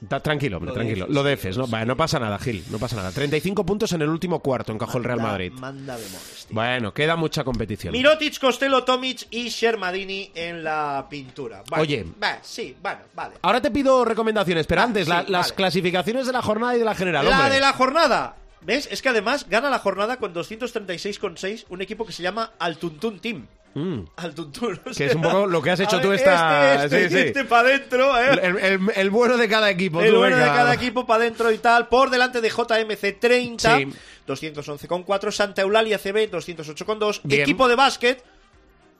[0.09, 1.05] Ta- Tranquilo, hombre, Lo tranquilo.
[1.07, 1.67] Lo de ¿no?
[1.67, 3.11] Vale, no pasa nada, Gil, no pasa nada.
[3.11, 5.53] 35 puntos en el último cuarto encajó el Real Madrid.
[5.53, 6.47] Manda de modestia.
[6.49, 7.93] Bueno, queda mucha competición.
[7.93, 11.63] Mirotic, Costello, Tomic y Shermadini en la pintura.
[11.69, 12.05] Vale, Oye.
[12.21, 13.35] va, sí, bueno, vale.
[13.43, 15.55] Ahora te pido recomendaciones, pero Ah, antes, sí, la- las vale.
[15.55, 17.53] clasificaciones de la jornada y de la general, La hombre.
[17.53, 18.35] de la jornada.
[18.61, 18.89] ¿Ves?
[18.91, 23.47] Es que además gana la jornada con 236,6 un equipo que se llama Altuntun Team.
[23.75, 24.01] Mm.
[24.17, 24.79] Altuntun.
[24.85, 27.15] o Que es un poco lo que has hecho ver, tú esta- Este, este, sí,
[27.23, 27.27] sí.
[27.29, 28.39] este para adentro, ¿eh?
[28.43, 30.01] El, el- el bueno de cada equipo.
[30.01, 31.87] El tú, bueno de cada equipo para adentro y tal.
[31.87, 33.87] Por delante de JMC 30, Sí.
[34.27, 35.31] 211,4.
[35.31, 37.21] Santa Eulalia CB 208,2.
[37.23, 37.41] Bien.
[37.41, 38.23] Equipo de básquet.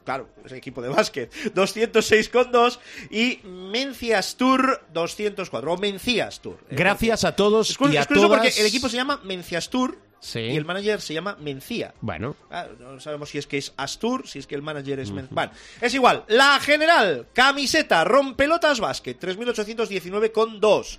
[0.04, 1.32] Claro, es equipo de básquet.
[1.54, 2.78] 206,2.
[3.10, 5.72] Y Mencias Tour 204.
[5.72, 6.58] O Mencías Tour.
[6.70, 8.42] Gracias a todos Es curioso, y a es curioso todas.
[8.42, 9.96] porque el equipo se llama Mencias Tour.
[10.26, 10.40] Sí.
[10.40, 11.92] y el manager se llama Mencía.
[12.00, 15.10] Bueno, Ah, no sabemos si es que es Astur, si es que el manager es...
[15.10, 15.52] Men- Bueno,
[15.82, 16.24] es igual.
[16.28, 20.98] La general, camiseta, rompelotas básquet, 3.819,2.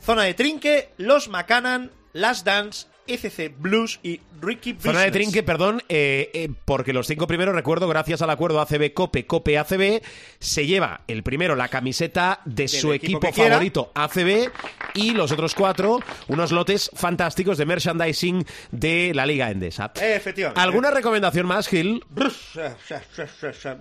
[0.00, 5.12] Zona de trinque, los Macanan, Las Dance, ECC Blues y Ricky zona de Business.
[5.12, 9.58] trinque, perdón, eh, eh, porque los cinco primeros, recuerdo, gracias al acuerdo ACB Cope, Cope
[9.58, 10.02] ACB,
[10.40, 14.50] se lleva el primero la camiseta de su equipo favorito ACB
[14.94, 19.92] y los otros cuatro unos lotes fantásticos de merchandising de la Liga Endesa.
[20.00, 20.60] Eh, efectivamente.
[20.60, 22.04] ¿Alguna recomendación más, Gil?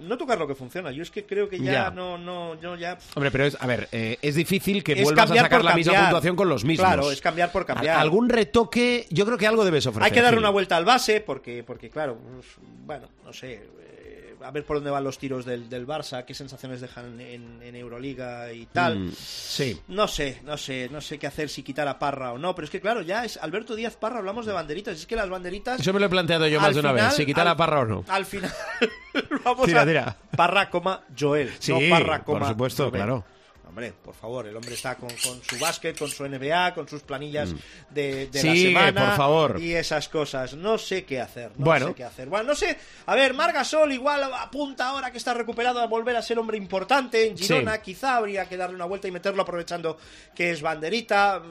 [0.01, 0.91] No tocar lo que funciona.
[0.91, 1.91] Yo es que creo que ya, Ya.
[1.91, 2.97] no, no, yo ya...
[3.15, 5.93] Hombre, pero es, a ver, eh, es difícil que Es vuelvas a sacar la misma
[6.01, 6.87] puntuación con los mismos.
[6.87, 7.95] Claro, es cambiar por cambiar.
[7.95, 10.03] Al- Algún retoque, yo creo que algo debes ofrecer.
[10.05, 12.45] Hay que darle una vuelta al base porque, porque claro, pues,
[12.85, 16.33] bueno, no sé, eh, a ver por dónde van los tiros del, del Barça, qué
[16.33, 18.97] sensaciones dejan en, en Euroliga y tal.
[18.99, 19.79] Mm, sí.
[19.89, 22.65] No sé, no sé, no sé qué hacer si quitar a Parra o no, pero
[22.65, 25.79] es que claro, ya es Alberto Díaz Parra, hablamos de banderitas, es que las banderitas...
[25.79, 27.57] Eso me lo he planteado yo más de una final- vez, si quitar al- a
[27.57, 28.03] Parra o no.
[28.07, 28.51] Al final
[29.43, 30.17] vamos Tira, a tira.
[30.35, 32.95] Parra, coma Joel, Sí, no Parra, por supuesto, Joel.
[32.95, 33.25] claro.
[33.71, 37.03] Hombre, por favor, el hombre está con, con su básquet, con su NBA, con sus
[37.03, 37.53] planillas
[37.89, 38.53] de, de la Mm.
[38.55, 39.05] Sigue, semana.
[39.07, 39.61] por favor.
[39.61, 40.53] Y esas cosas.
[40.55, 41.51] No sé qué hacer.
[41.57, 41.87] No Bueno.
[41.87, 42.27] sé qué hacer.
[42.27, 42.77] Bueno, no sé.
[43.05, 47.25] A ver, Margasol igual apunta ahora que está recuperado a volver a ser hombre importante
[47.27, 47.75] en Girona.
[47.75, 47.81] Sí.
[47.83, 49.97] Quizá habría que darle una vuelta y meterlo aprovechando
[50.35, 51.41] que es banderita.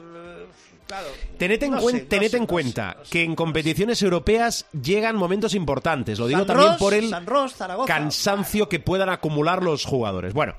[0.91, 1.07] Claro.
[1.37, 3.11] Tened en, No cuen- sé, no tened sé, en cuenta sé, no sé.
[3.11, 6.19] que en competiciones europeas llegan momentos importantes.
[6.19, 7.53] Lo digo San también Ros, por el Ros,
[7.87, 10.33] cansancio que puedan acumular los jugadores.
[10.33, 10.55] Bueno,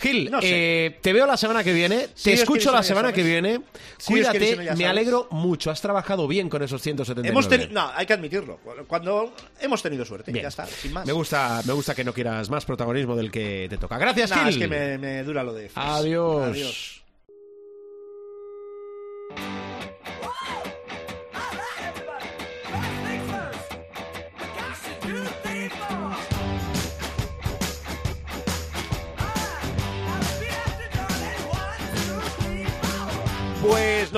[0.00, 3.16] Gil, eh, te veo la semana que viene, Si te escucho la semana sabes.
[3.24, 3.60] que viene.
[3.98, 4.86] Si Cuídate, me sabes.
[4.86, 5.70] alegro mucho.
[5.70, 7.28] Has trabajado bien con esos 179.
[7.28, 8.58] Hemos no, hay que admitirlo.
[8.86, 10.42] Cuando hemos tenido suerte, Bien.
[10.44, 11.06] ya está, sin más.
[11.06, 13.98] Me gusta, me gusta que no quieras más protagonismo del que te toca.
[13.98, 14.48] Gracias, Gil.
[14.48, 15.70] es que me, me dura lo de.
[15.74, 16.48] Adiós.
[16.48, 17.01] Adiós.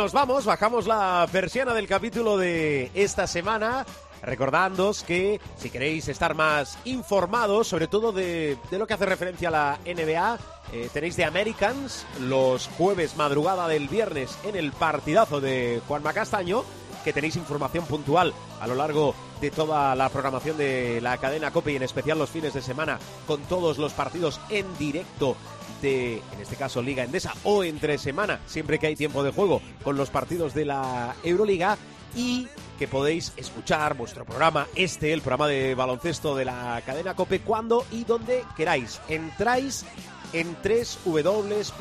[0.05, 3.87] Nos vamos, bajamos la persiana del capítulo de esta semana.
[4.21, 9.51] Recordándoos que si queréis estar más informados, sobre todo de, lo que hace referencia a
[9.51, 10.39] la NBA,
[10.75, 16.65] eh, tenéis de Americans los jueves madrugada del viernes en el partidazo de Juanma Castaño,
[17.05, 21.73] que tenéis información puntual a lo largo de toda la programación de la cadena COPE
[21.73, 25.37] y en especial los fines de semana con todos los partidos en directo
[25.83, 29.61] de, en este caso, Liga Endesa o entre semana, siempre que hay tiempo de juego,
[29.83, 31.77] con los partidos de la Euroliga
[32.17, 32.49] y
[32.79, 37.85] que podéis escuchar vuestro programa, este, el programa de baloncesto de la cadena Cope, cuando
[37.91, 39.01] y donde queráis.
[39.09, 39.85] Entráis
[40.33, 40.57] en
[41.05, 41.77] www.cope.es,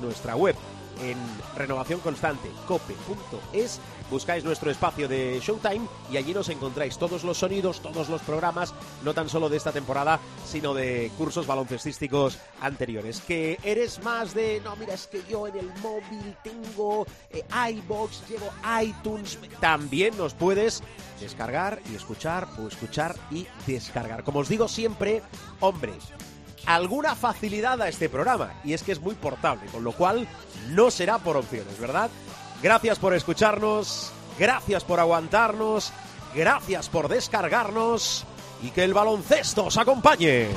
[0.00, 0.56] nuestra web
[1.00, 1.18] en
[1.56, 3.80] renovación constante, cope.es,
[4.10, 8.74] buscáis nuestro espacio de Showtime y allí nos encontráis todos los sonidos, todos los programas,
[9.04, 13.20] no tan solo de esta temporada, sino de cursos baloncestísticos anteriores.
[13.20, 18.28] Que eres más de, no, mira, es que yo en el móvil tengo eh, iBox,
[18.28, 18.50] llevo
[18.82, 20.82] iTunes, también nos puedes
[21.20, 24.24] descargar y escuchar o escuchar y descargar.
[24.24, 25.22] Como os digo siempre,
[25.60, 25.92] hombre,
[26.68, 30.28] alguna facilidad a este programa y es que es muy portable, con lo cual
[30.68, 32.10] no será por opciones, ¿verdad?
[32.62, 35.92] Gracias por escucharnos, gracias por aguantarnos,
[36.34, 38.26] gracias por descargarnos
[38.62, 40.48] y que el baloncesto os acompañe.